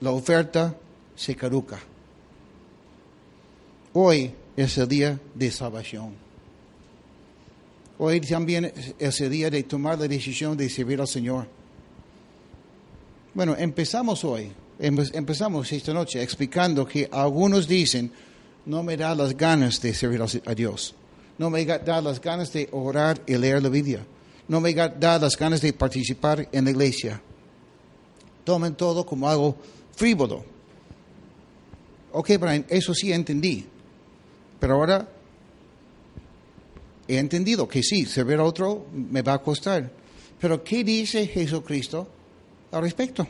La 0.00 0.10
oferta 0.10 0.74
se 1.14 1.34
caduca. 1.36 1.78
Hoy 3.92 4.32
es 4.56 4.78
el 4.78 4.88
día 4.88 5.20
de 5.34 5.50
salvación. 5.50 6.14
Hoy 7.98 8.20
también 8.22 8.72
es 8.98 9.20
el 9.20 9.30
día 9.30 9.50
de 9.50 9.62
tomar 9.64 9.98
la 9.98 10.08
decisión 10.08 10.56
de 10.56 10.70
servir 10.70 11.00
al 11.00 11.08
Señor. 11.08 11.46
Bueno, 13.34 13.54
empezamos 13.58 14.24
hoy, 14.24 14.50
empezamos 14.80 15.70
esta 15.72 15.92
noche 15.92 16.22
explicando 16.22 16.86
que 16.86 17.08
algunos 17.12 17.68
dicen, 17.68 18.10
no 18.66 18.82
me 18.82 18.96
da 18.96 19.14
las 19.14 19.36
ganas 19.36 19.80
de 19.80 19.92
servir 19.94 20.22
a 20.22 20.54
Dios, 20.54 20.94
no 21.38 21.50
me 21.50 21.64
da 21.64 22.00
las 22.00 22.20
ganas 22.20 22.52
de 22.52 22.68
orar 22.72 23.20
y 23.26 23.36
leer 23.36 23.62
la 23.62 23.68
Biblia, 23.68 24.04
no 24.48 24.60
me 24.60 24.72
da 24.74 25.18
las 25.18 25.36
ganas 25.36 25.60
de 25.60 25.72
participar 25.72 26.48
en 26.50 26.64
la 26.64 26.70
iglesia. 26.70 27.20
Tomen 28.44 28.74
todo 28.74 29.04
como 29.04 29.28
algo 29.28 29.56
frívolo. 29.94 30.44
Ok, 32.12 32.30
Brian, 32.40 32.64
eso 32.68 32.94
sí 32.94 33.12
entendí. 33.12 33.66
Pero 34.58 34.74
ahora 34.74 35.08
he 37.06 37.18
entendido 37.18 37.68
que 37.68 37.82
sí, 37.82 38.06
servir 38.06 38.38
a 38.38 38.44
otro 38.44 38.86
me 38.92 39.22
va 39.22 39.34
a 39.34 39.42
costar. 39.42 39.90
Pero 40.40 40.64
¿qué 40.64 40.82
dice 40.82 41.26
Jesucristo 41.26 42.08
al 42.72 42.82
respecto? 42.82 43.26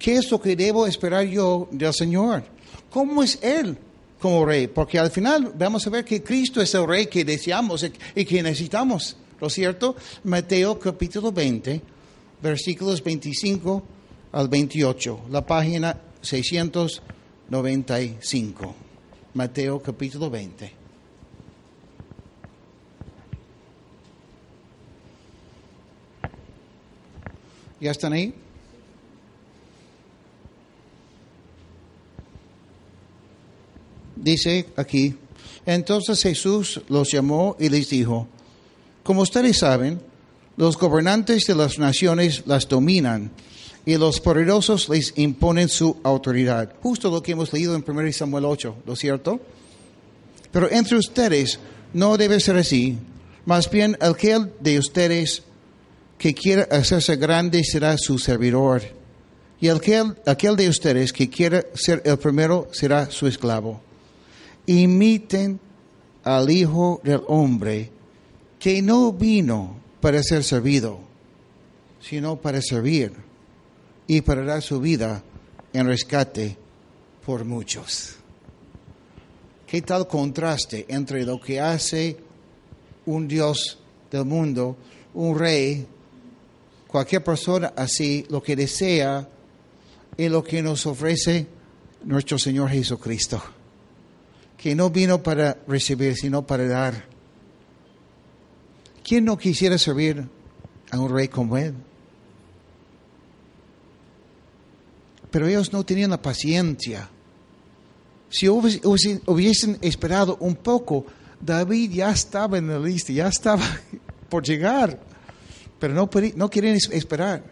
¿Qué 0.00 0.16
es 0.16 0.28
lo 0.30 0.40
que 0.40 0.56
debo 0.56 0.86
esperar 0.86 1.26
yo 1.26 1.68
del 1.70 1.92
Señor? 1.92 2.42
¿Cómo 2.88 3.22
es 3.22 3.38
Él 3.42 3.76
como 4.18 4.46
rey? 4.46 4.66
Porque 4.66 4.98
al 4.98 5.10
final 5.10 5.52
vamos 5.54 5.86
a 5.86 5.90
ver 5.90 6.06
que 6.06 6.22
Cristo 6.22 6.62
es 6.62 6.74
el 6.74 6.88
rey 6.88 7.06
que 7.06 7.22
deseamos 7.22 7.86
y 8.14 8.24
que 8.24 8.42
necesitamos. 8.42 9.18
¿Lo 9.38 9.50
cierto? 9.50 9.94
Mateo 10.24 10.78
capítulo 10.78 11.30
20, 11.30 11.82
versículos 12.42 13.04
25 13.04 13.82
al 14.32 14.48
28, 14.48 15.20
la 15.30 15.44
página 15.44 16.00
695. 16.22 18.74
Mateo 19.34 19.82
capítulo 19.82 20.30
20. 20.30 20.72
¿Ya 27.80 27.90
están 27.90 28.14
ahí? 28.14 28.32
Dice 34.22 34.66
aquí, 34.76 35.14
entonces 35.64 36.22
Jesús 36.22 36.80
los 36.88 37.10
llamó 37.10 37.56
y 37.58 37.68
les 37.68 37.88
dijo, 37.88 38.28
como 39.02 39.22
ustedes 39.22 39.58
saben, 39.58 40.00
los 40.56 40.76
gobernantes 40.76 41.46
de 41.46 41.54
las 41.54 41.78
naciones 41.78 42.42
las 42.46 42.68
dominan 42.68 43.30
y 43.86 43.96
los 43.96 44.20
poderosos 44.20 44.90
les 44.90 45.14
imponen 45.16 45.68
su 45.68 45.96
autoridad. 46.02 46.74
Justo 46.82 47.10
lo 47.10 47.22
que 47.22 47.32
hemos 47.32 47.52
leído 47.52 47.74
en 47.74 47.84
1 47.86 48.12
Samuel 48.12 48.44
8, 48.44 48.76
¿lo 48.86 48.94
cierto? 48.94 49.40
Pero 50.52 50.70
entre 50.70 50.98
ustedes 50.98 51.58
no 51.94 52.16
debe 52.18 52.40
ser 52.40 52.56
así. 52.56 52.98
Más 53.46 53.70
bien, 53.70 53.96
aquel 54.00 54.52
de 54.60 54.78
ustedes 54.78 55.44
que 56.18 56.34
quiera 56.34 56.68
hacerse 56.70 57.16
grande 57.16 57.64
será 57.64 57.96
su 57.96 58.18
servidor. 58.18 58.82
Y 59.60 59.68
aquel, 59.68 60.14
aquel 60.26 60.56
de 60.56 60.68
ustedes 60.68 61.12
que 61.12 61.30
quiera 61.30 61.64
ser 61.74 62.02
el 62.04 62.18
primero 62.18 62.68
será 62.72 63.10
su 63.10 63.26
esclavo. 63.26 63.80
Imiten 64.66 65.60
al 66.24 66.50
Hijo 66.50 67.00
del 67.02 67.22
Hombre, 67.28 67.90
que 68.58 68.82
no 68.82 69.12
vino 69.12 69.76
para 70.00 70.22
ser 70.22 70.44
servido, 70.44 71.00
sino 72.00 72.36
para 72.36 72.60
servir 72.62 73.12
y 74.06 74.20
para 74.20 74.44
dar 74.44 74.62
su 74.62 74.80
vida 74.80 75.22
en 75.72 75.86
rescate 75.86 76.56
por 77.24 77.44
muchos. 77.44 78.16
¿Qué 79.66 79.82
tal 79.82 80.08
contraste 80.08 80.86
entre 80.88 81.24
lo 81.24 81.40
que 81.40 81.60
hace 81.60 82.16
un 83.06 83.28
Dios 83.28 83.78
del 84.10 84.24
mundo, 84.24 84.76
un 85.14 85.38
rey 85.38 85.86
cualquier 86.90 87.22
persona 87.22 87.72
así 87.76 88.26
lo 88.28 88.42
que 88.42 88.56
desea 88.56 89.28
es 90.16 90.30
lo 90.30 90.42
que 90.42 90.60
nos 90.60 90.86
ofrece 90.86 91.46
nuestro 92.04 92.38
Señor 92.38 92.70
Jesucristo, 92.70 93.40
que 94.60 94.74
no 94.74 94.90
vino 94.90 95.22
para 95.22 95.56
recibir, 95.66 96.14
sino 96.16 96.46
para 96.46 96.68
dar. 96.68 97.06
¿Quién 99.02 99.24
no 99.24 99.38
quisiera 99.38 99.78
servir 99.78 100.28
a 100.90 100.98
un 101.00 101.10
rey 101.10 101.28
como 101.28 101.56
él? 101.56 101.74
Pero 105.30 105.46
ellos 105.46 105.72
no 105.72 105.82
tenían 105.82 106.10
la 106.10 106.20
paciencia. 106.20 107.08
Si 108.28 108.50
hubiesen 108.50 109.78
esperado 109.80 110.36
un 110.40 110.56
poco, 110.56 111.06
David 111.40 111.92
ya 111.92 112.10
estaba 112.10 112.58
en 112.58 112.68
la 112.68 112.78
lista, 112.78 113.14
ya 113.14 113.28
estaba 113.28 113.64
por 114.28 114.44
llegar, 114.44 115.00
pero 115.78 115.94
no, 115.94 116.10
no 116.36 116.50
quieren 116.50 116.76
esperar. 116.90 117.42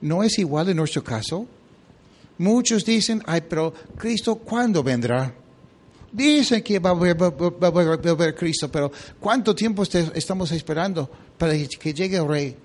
¿No 0.00 0.22
es 0.22 0.38
igual 0.38 0.68
en 0.68 0.76
nuestro 0.76 1.02
caso? 1.02 1.48
Muchos 2.38 2.84
dicen, 2.84 3.20
ay, 3.26 3.40
pero 3.40 3.74
Cristo, 3.96 4.36
¿cuándo 4.36 4.84
vendrá? 4.84 5.34
Dicen 6.10 6.62
que 6.62 6.78
va 6.78 6.90
a 6.90 6.92
volver, 6.94 8.34
Cristo, 8.34 8.70
pero 8.70 8.90
¿cuánto 9.20 9.54
tiempo 9.54 9.82
estamos 9.82 10.50
esperando 10.52 11.10
para 11.36 11.52
que 11.52 11.92
llegue 11.92 12.16
el 12.16 12.26
rey? 12.26 12.56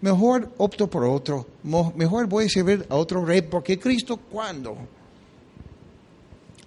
Mejor 0.00 0.52
opto 0.58 0.88
por 0.88 1.04
otro, 1.04 1.46
mejor 1.62 2.26
voy 2.26 2.46
a 2.46 2.48
servir 2.48 2.86
a 2.88 2.96
otro 2.96 3.24
rey, 3.24 3.42
porque 3.42 3.78
Cristo, 3.78 4.16
¿cuándo? 4.16 4.76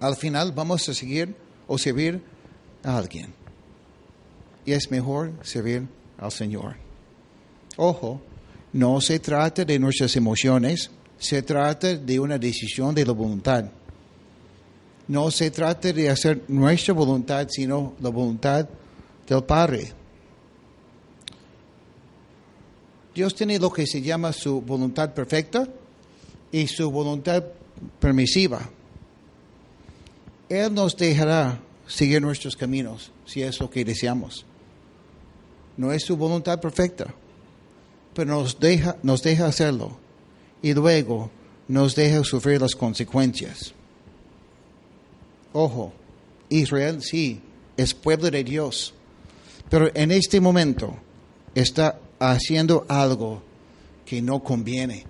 Al 0.00 0.16
final 0.16 0.52
vamos 0.52 0.88
a 0.88 0.94
seguir 0.94 1.34
o 1.66 1.76
servir 1.78 2.22
a 2.82 2.96
alguien. 2.96 3.34
Y 4.64 4.72
es 4.72 4.90
mejor 4.90 5.32
servir 5.42 5.86
al 6.18 6.32
Señor. 6.32 6.76
Ojo, 7.76 8.20
no 8.72 9.00
se 9.00 9.18
trata 9.18 9.64
de 9.64 9.78
nuestras 9.78 10.14
emociones, 10.16 10.90
se 11.18 11.42
trata 11.42 11.96
de 11.96 12.20
una 12.20 12.38
decisión 12.38 12.94
de 12.94 13.04
la 13.04 13.12
voluntad. 13.12 13.64
No 15.10 15.28
se 15.32 15.50
trata 15.50 15.92
de 15.92 16.08
hacer 16.08 16.44
nuestra 16.46 16.94
voluntad, 16.94 17.48
sino 17.50 17.94
la 18.00 18.10
voluntad 18.10 18.68
del 19.26 19.42
Padre. 19.42 19.92
Dios 23.12 23.34
tiene 23.34 23.58
lo 23.58 23.72
que 23.72 23.88
se 23.88 24.00
llama 24.00 24.32
su 24.32 24.60
voluntad 24.60 25.12
perfecta 25.12 25.66
y 26.52 26.68
su 26.68 26.88
voluntad 26.92 27.42
permisiva. 27.98 28.60
Él 30.48 30.72
nos 30.72 30.96
dejará 30.96 31.60
seguir 31.88 32.22
nuestros 32.22 32.54
caminos 32.54 33.10
si 33.26 33.42
es 33.42 33.58
lo 33.58 33.68
que 33.68 33.84
deseamos. 33.84 34.46
No 35.76 35.90
es 35.90 36.04
su 36.04 36.16
voluntad 36.16 36.60
perfecta, 36.60 37.12
pero 38.14 38.30
nos 38.30 38.60
deja, 38.60 38.96
nos 39.02 39.24
deja 39.24 39.46
hacerlo 39.46 39.98
y 40.62 40.72
luego 40.72 41.32
nos 41.66 41.96
deja 41.96 42.22
sufrir 42.22 42.60
las 42.60 42.76
consecuencias. 42.76 43.74
Ojo, 45.52 45.92
Israel 46.48 47.02
sí 47.02 47.40
es 47.76 47.94
pueblo 47.94 48.30
de 48.30 48.44
Dios, 48.44 48.94
pero 49.68 49.90
en 49.94 50.10
este 50.10 50.40
momento 50.40 50.96
está 51.54 51.98
haciendo 52.18 52.84
algo 52.88 53.42
que 54.04 54.20
no 54.20 54.42
conviene. 54.42 55.04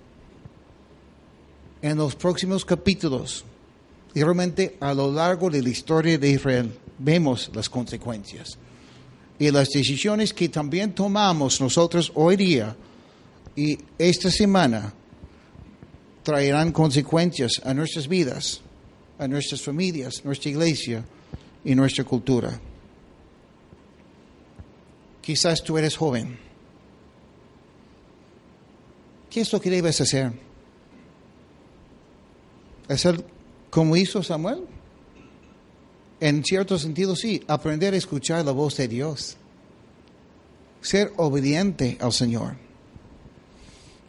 En 1.81 1.97
los 1.97 2.15
próximos 2.15 2.63
capítulos, 2.63 3.43
y 4.13 4.21
realmente 4.21 4.77
a 4.79 4.93
lo 4.93 5.11
largo 5.11 5.49
de 5.49 5.61
la 5.61 5.69
historia 5.69 6.17
de 6.17 6.29
Israel, 6.29 6.71
vemos 6.97 7.49
las 7.53 7.69
consecuencias. 7.69 8.57
Y 9.39 9.49
las 9.49 9.69
decisiones 9.69 10.33
que 10.33 10.49
también 10.49 10.93
tomamos 10.93 11.59
nosotros 11.59 12.11
hoy 12.13 12.35
día 12.35 12.75
y 13.55 13.77
esta 13.97 14.29
semana 14.29 14.93
traerán 16.23 16.71
consecuencias 16.71 17.61
a 17.63 17.73
nuestras 17.73 18.07
vidas, 18.07 18.61
a 19.21 19.27
nuestras 19.27 19.61
familias, 19.61 20.25
nuestra 20.25 20.49
iglesia 20.49 21.05
y 21.63 21.75
nuestra 21.75 22.03
cultura. 22.03 22.59
Quizás 25.21 25.63
tú 25.63 25.77
eres 25.77 25.95
joven. 25.95 26.39
¿Qué 29.29 29.41
es 29.41 29.53
lo 29.53 29.61
que 29.61 29.69
debes 29.69 30.01
hacer? 30.01 30.33
¿Hacer 32.89 33.23
como 33.69 33.95
hizo 33.95 34.23
Samuel? 34.23 34.65
En 36.19 36.43
cierto 36.43 36.79
sentido, 36.79 37.15
sí, 37.15 37.43
aprender 37.47 37.93
a 37.93 37.97
escuchar 37.97 38.43
la 38.43 38.53
voz 38.53 38.75
de 38.77 38.87
Dios. 38.87 39.37
Ser 40.81 41.13
obediente 41.17 41.95
al 42.01 42.11
Señor. 42.11 42.55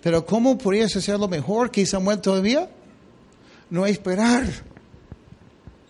Pero 0.02 0.24
¿cómo 0.24 0.56
podrías 0.56 0.96
hacerlo 0.96 1.28
mejor 1.28 1.70
que 1.70 1.84
Samuel 1.84 2.22
todavía? 2.22 2.70
No 3.68 3.84
esperar 3.84 4.71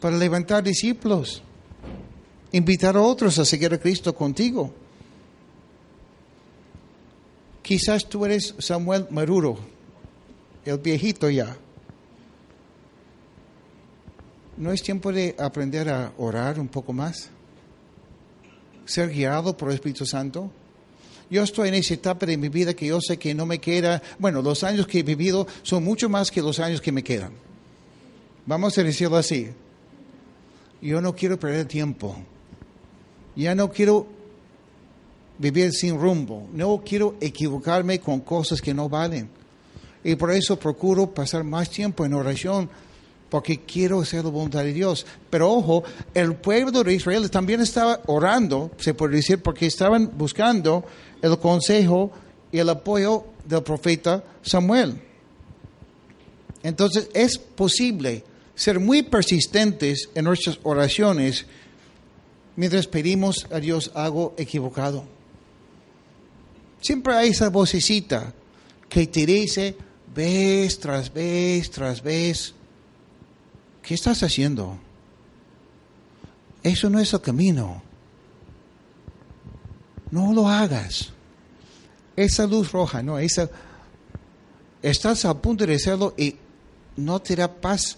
para 0.03 0.17
levantar 0.17 0.65
discípulos, 0.65 1.45
invitar 2.51 2.97
a 2.97 3.01
otros 3.01 3.39
a 3.39 3.45
seguir 3.45 3.73
a 3.73 3.79
Cristo 3.79 4.13
contigo. 4.13 4.75
Quizás 7.63 8.09
tú 8.09 8.27
eres 8.27 8.53
Samuel 8.59 9.07
Maruro, 9.11 9.57
el 10.65 10.79
viejito 10.79 11.31
ya. 11.31 11.57
¿No 14.57 14.73
es 14.73 14.83
tiempo 14.83 15.13
de 15.13 15.37
aprender 15.39 15.89
a 15.89 16.13
orar 16.19 16.59
un 16.59 16.67
poco 16.67 16.93
más? 16.93 17.31
Ser 18.85 19.09
guiado 19.09 19.57
por 19.57 19.69
el 19.69 19.77
Espíritu 19.77 20.05
Santo. 20.05 20.51
Yo 21.31 21.45
estoy 21.45 21.69
en 21.69 21.75
esa 21.75 21.95
etapa 21.95 22.27
de 22.27 22.37
mi 22.37 22.49
vida 22.49 22.75
que 22.75 22.87
yo 22.87 23.01
sé 23.01 23.19
que 23.19 23.35
no 23.35 23.47
me 23.47 23.61
queda, 23.61 24.03
bueno, 24.19 24.43
los 24.43 24.65
años 24.65 24.89
que 24.89 24.99
he 24.99 25.03
vivido 25.05 25.47
son 25.63 25.85
mucho 25.85 26.09
más 26.09 26.33
que 26.33 26.43
los 26.43 26.59
años 26.59 26.81
que 26.81 26.91
me 26.91 27.05
quedan. 27.05 27.35
Vamos 28.47 28.77
a 28.77 28.83
decirlo 28.83 29.17
así. 29.17 29.49
Yo 30.83 31.01
no 31.01 31.15
quiero 31.15 31.39
perder 31.39 31.67
tiempo. 31.67 32.17
Ya 33.37 33.55
no 33.55 33.71
quiero 33.71 34.07
vivir 35.39 35.73
sin 35.73 35.99
rumbo. 35.99 36.49
No 36.53 36.83
quiero 36.85 37.15
equivocarme 37.21 38.01
con 38.01 38.21
cosas 38.21 38.61
que 38.61 38.75
no 38.75 38.89
valen. 38.89 39.29
Y 40.03 40.17
por 40.17 40.33
eso 40.33 40.59
procuro 40.59 41.07
pasar 41.07 41.45
más 41.45 41.71
tiempo 41.71 42.05
en 42.05 42.15
oración 42.15 42.69
porque 43.31 43.61
quiero 43.61 44.01
hacer 44.01 44.25
la 44.25 44.31
voluntad 44.31 44.65
de 44.65 44.75
Dios. 44.75 45.07
Pero 45.31 45.51
ojo, 45.51 45.85
el 46.13 46.35
pueblo 46.35 46.85
de 46.85 46.93
Israel 46.93 47.31
también 47.31 47.63
estaba 47.63 48.01
orando, 48.07 48.73
se 48.77 48.93
puede 48.93 49.17
decir, 49.17 49.41
porque 49.41 49.67
estaban 49.67 50.11
buscando 50.19 50.85
el 51.23 51.39
consejo 51.39 52.11
y 52.51 52.59
el 52.59 52.69
apoyo 52.69 53.25
del 53.47 53.63
profeta 53.63 54.23
Samuel. 54.43 55.01
Entonces 56.63 57.09
es 57.15 57.39
posible 57.39 58.23
ser 58.55 58.81
muy 58.81 59.03
persistentes 59.03 60.09
en 60.15 60.25
nuestras 60.25 60.59
oraciones 60.63 61.47
mientras 62.57 62.87
pedimos 62.87 63.47
a 63.51 63.59
Dios 63.61 63.91
algo 63.95 64.35
equivocado. 64.37 65.05
Siempre 66.81 67.15
hay 67.15 67.31
esa 67.31 67.49
vocecita 67.49 68.33
que 68.89 69.07
te 69.07 69.25
dice 69.25 69.77
vez 70.15 70.79
tras 70.79 71.13
vez 71.13 71.71
tras 71.71 72.03
vez, 72.03 72.55
¿qué 73.83 73.95
estás 73.95 74.23
haciendo? 74.23 74.79
Eso 76.63 76.89
no 76.91 76.99
es 76.99 77.13
el 77.13 77.21
camino. 77.21 77.83
No 80.11 80.33
lo 80.33 80.49
hagas. 80.49 81.11
Esa 82.15 82.47
luz 82.47 82.71
roja, 82.73 83.03
no, 83.03 83.19
esa... 83.19 83.49
Estás 84.83 85.25
a 85.25 85.41
punto 85.41 85.65
de 85.65 85.77
hacerlo 85.77 86.13
y 86.17 86.35
no 86.97 87.21
te 87.21 87.37
da 87.37 87.49
paz, 87.49 87.97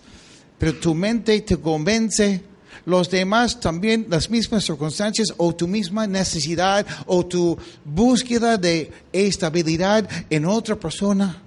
pero 0.59 0.75
tu 0.75 0.95
mente 0.95 1.41
te 1.41 1.57
convence, 1.57 2.43
los 2.87 3.11
demás 3.11 3.61
también, 3.61 4.07
las 4.09 4.29
mismas 4.31 4.65
circunstancias 4.65 5.29
o 5.37 5.55
tu 5.55 5.67
misma 5.67 6.07
necesidad 6.07 6.87
o 7.07 7.25
tu 7.25 7.57
búsqueda 7.85 8.59
de 8.59 8.93
estabilidad 9.13 10.09
en 10.29 10.45
otra 10.45 10.77
persona. 10.77 11.41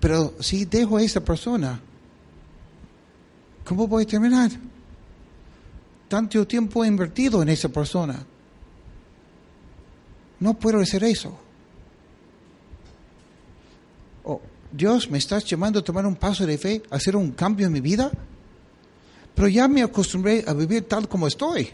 Pero 0.00 0.34
si 0.38 0.66
dejo 0.66 0.98
a 0.98 1.02
esa 1.02 1.24
persona, 1.24 1.80
¿cómo 3.64 3.88
voy 3.88 4.02
a 4.02 4.06
terminar? 4.06 4.50
Tanto 6.08 6.46
tiempo 6.46 6.84
invertido 6.84 7.40
en 7.42 7.48
esa 7.48 7.70
persona. 7.70 8.22
No 10.40 10.52
puedo 10.52 10.80
hacer 10.80 11.04
eso. 11.04 11.43
Dios, 14.76 15.08
¿me 15.08 15.18
estás 15.18 15.44
llamando 15.44 15.78
a 15.78 15.84
tomar 15.84 16.04
un 16.04 16.16
paso 16.16 16.44
de 16.44 16.58
fe, 16.58 16.82
a 16.90 16.96
hacer 16.96 17.14
un 17.14 17.30
cambio 17.30 17.68
en 17.68 17.72
mi 17.72 17.80
vida? 17.80 18.10
Pero 19.32 19.46
ya 19.46 19.68
me 19.68 19.84
acostumbré 19.84 20.44
a 20.44 20.52
vivir 20.52 20.88
tal 20.88 21.08
como 21.08 21.28
estoy. 21.28 21.70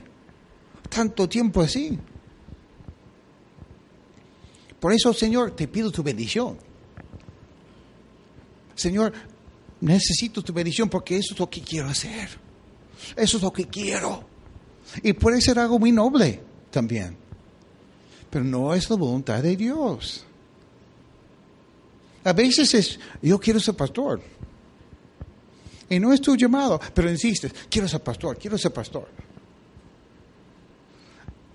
Tanto 0.90 1.26
tiempo 1.26 1.62
así. 1.62 1.98
Por 4.78 4.92
eso, 4.92 5.14
Señor, 5.14 5.52
te 5.52 5.66
pido 5.66 5.90
tu 5.90 6.02
bendición. 6.02 6.58
Señor, 8.74 9.14
necesito 9.80 10.42
tu 10.42 10.52
bendición 10.52 10.90
porque 10.90 11.16
eso 11.16 11.32
es 11.32 11.40
lo 11.40 11.48
que 11.48 11.62
quiero 11.62 11.88
hacer. 11.88 12.28
Eso 13.16 13.38
es 13.38 13.42
lo 13.42 13.50
que 13.50 13.64
quiero. 13.64 14.24
Y 15.02 15.14
puede 15.14 15.40
ser 15.40 15.58
algo 15.58 15.78
muy 15.78 15.90
noble 15.90 16.42
también. 16.70 17.16
Pero 18.28 18.44
no 18.44 18.74
es 18.74 18.90
la 18.90 18.96
voluntad 18.96 19.42
de 19.42 19.56
Dios. 19.56 20.26
A 22.24 22.32
veces 22.32 22.74
es, 22.74 23.00
yo 23.22 23.38
quiero 23.38 23.60
ser 23.60 23.74
pastor. 23.74 24.20
Y 25.88 25.98
no 25.98 26.12
es 26.12 26.20
tu 26.20 26.36
llamado, 26.36 26.80
pero 26.94 27.10
insistes, 27.10 27.52
quiero 27.68 27.88
ser 27.88 28.00
pastor, 28.00 28.38
quiero 28.38 28.56
ser 28.56 28.72
pastor. 28.72 29.08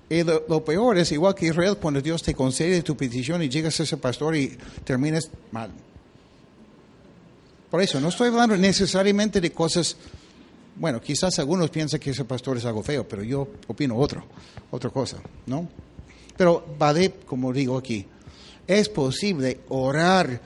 Y 0.10 0.24
lo, 0.24 0.64
peor 0.64 0.98
es 0.98 1.12
igual 1.12 1.34
que 1.34 1.48
Israel 1.48 1.78
cuando 1.82 2.02
Dios 2.02 2.22
te 2.22 2.36
concede 2.36 2.84
tu 2.84 2.96
petición 2.96 3.42
y 3.42 3.50
llegas 3.50 3.80
a 3.80 3.86
ser 3.86 4.00
pastor 4.00 4.36
y 4.36 4.58
terminas 4.84 5.30
mal. 5.52 5.72
Por 7.72 7.82
eso, 7.82 8.00
no 8.00 8.10
estoy 8.10 8.28
hablando 8.30 8.56
necesariamente 8.56 9.42
de 9.42 9.52
cosas, 9.52 9.98
bueno, 10.76 11.02
quizás 11.02 11.40
algunos 11.40 11.70
piensan 11.70 12.00
que 12.00 12.12
ese 12.12 12.24
pastor 12.24 12.58
es 12.58 12.66
algo 12.66 12.84
feo, 12.84 13.08
pero 13.08 13.24
yo 13.24 13.48
opino 13.68 13.98
otro, 13.98 14.24
otra 14.70 14.92
cosa, 14.92 15.18
¿no? 15.48 15.68
Pero 16.38 16.76
vale, 16.78 17.14
como 17.26 17.52
digo 17.52 17.78
aquí, 17.78 18.06
es 18.68 18.90
posible 18.90 19.62
orar, 19.70 20.40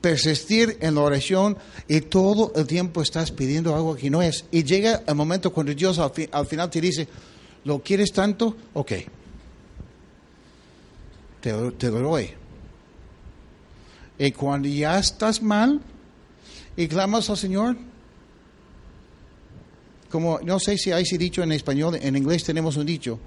persistir 0.00 0.78
en 0.80 0.94
la 0.94 1.00
oración 1.02 1.56
y 1.88 2.00
todo 2.02 2.52
el 2.54 2.66
tiempo 2.66 3.02
estás 3.02 3.30
pidiendo 3.30 3.74
algo 3.74 3.96
que 3.96 4.10
no 4.10 4.22
es. 4.22 4.44
Y 4.50 4.64
llega 4.64 5.02
el 5.06 5.14
momento 5.14 5.52
cuando 5.52 5.74
Dios 5.74 5.98
al, 5.98 6.12
al 6.32 6.46
final 6.46 6.70
te 6.70 6.80
dice, 6.80 7.08
¿lo 7.64 7.82
quieres 7.82 8.12
tanto? 8.12 8.56
Ok, 8.74 8.92
te, 11.40 11.52
te 11.72 11.90
lo 11.90 12.00
doy. 12.00 12.30
Y 14.18 14.32
cuando 14.32 14.68
ya 14.68 14.98
estás 14.98 15.42
mal, 15.42 15.80
y 16.78 16.86
clamas 16.86 17.28
al 17.28 17.36
Señor. 17.36 17.76
Como 20.08 20.38
no 20.38 20.60
sé 20.60 20.78
si 20.78 20.92
hay 20.92 21.02
ese 21.02 21.18
dicho 21.18 21.42
en 21.42 21.50
español, 21.50 21.98
en 22.00 22.16
inglés 22.16 22.44
tenemos 22.44 22.76
un 22.76 22.86
dicho. 22.86 23.18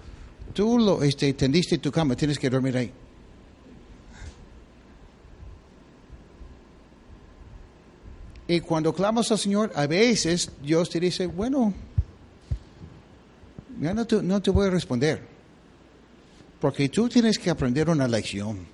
Tú 0.54 0.80
lo 0.80 1.04
este, 1.04 1.34
tendiste 1.34 1.78
tu 1.78 1.92
cama, 1.92 2.16
tienes 2.16 2.40
que 2.40 2.50
dormir 2.50 2.78
ahí. 2.78 2.92
Y 8.52 8.60
cuando 8.60 8.94
clamas 8.94 9.32
al 9.32 9.40
Señor, 9.40 9.72
a 9.76 9.88
veces 9.88 10.52
Dios 10.62 10.90
te 10.90 11.00
dice, 11.00 11.26
bueno, 11.26 11.74
ya 13.80 13.94
no 13.94 14.06
te, 14.06 14.22
no 14.22 14.42
te 14.42 14.52
voy 14.52 14.68
a 14.68 14.70
responder, 14.70 15.22
porque 16.60 16.90
tú 16.90 17.08
tienes 17.08 17.40
que 17.40 17.50
aprender 17.50 17.90
una 17.90 18.10
lección. 18.10 18.68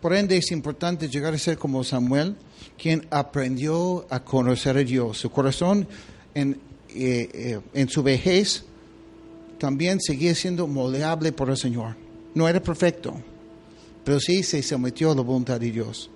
Por 0.00 0.14
ende 0.14 0.36
es 0.36 0.52
importante 0.52 1.08
llegar 1.08 1.34
a 1.34 1.38
ser 1.38 1.58
como 1.58 1.82
Samuel, 1.82 2.36
quien 2.80 3.04
aprendió 3.10 4.06
a 4.08 4.22
conocer 4.22 4.76
a 4.76 4.84
Dios. 4.84 5.18
Su 5.18 5.32
corazón 5.32 5.88
en, 6.32 6.60
eh, 6.90 7.28
eh, 7.34 7.60
en 7.74 7.88
su 7.88 8.04
vejez 8.04 8.62
también 9.58 10.00
seguía 10.00 10.36
siendo 10.36 10.68
moldeable 10.68 11.32
por 11.32 11.50
el 11.50 11.56
Señor. 11.56 11.96
No 12.36 12.48
era 12.48 12.62
perfecto, 12.62 13.20
pero 14.04 14.20
sí 14.20 14.44
se 14.44 14.62
sometió 14.62 15.10
a 15.10 15.16
la 15.16 15.22
voluntad 15.22 15.58
de 15.58 15.72
Dios. 15.72 16.08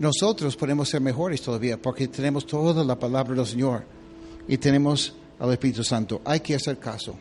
Nosotros 0.00 0.56
podemos 0.56 0.88
ser 0.88 1.02
mejores 1.02 1.42
todavía 1.42 1.76
porque 1.80 2.08
tenemos 2.08 2.46
toda 2.46 2.82
la 2.82 2.98
palabra 2.98 3.34
del 3.34 3.46
Señor 3.46 3.84
y 4.48 4.56
tenemos 4.56 5.12
al 5.38 5.52
Espíritu 5.52 5.84
Santo. 5.84 6.22
Hay 6.24 6.40
que 6.40 6.54
hacer 6.54 6.78
caso. 6.78 7.14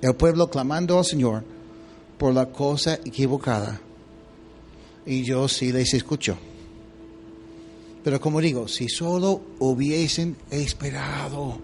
El 0.00 0.14
pueblo 0.14 0.48
clamando 0.48 0.98
al 0.98 1.04
Señor 1.04 1.42
por 2.16 2.32
la 2.32 2.46
cosa 2.46 2.94
equivocada. 3.04 3.80
Y 5.04 5.24
yo 5.24 5.48
sí 5.48 5.72
les 5.72 5.92
escucho. 5.94 6.36
Pero 8.04 8.20
como 8.20 8.40
digo, 8.40 8.68
si 8.68 8.88
solo 8.88 9.40
hubiesen 9.58 10.36
esperado, 10.52 11.58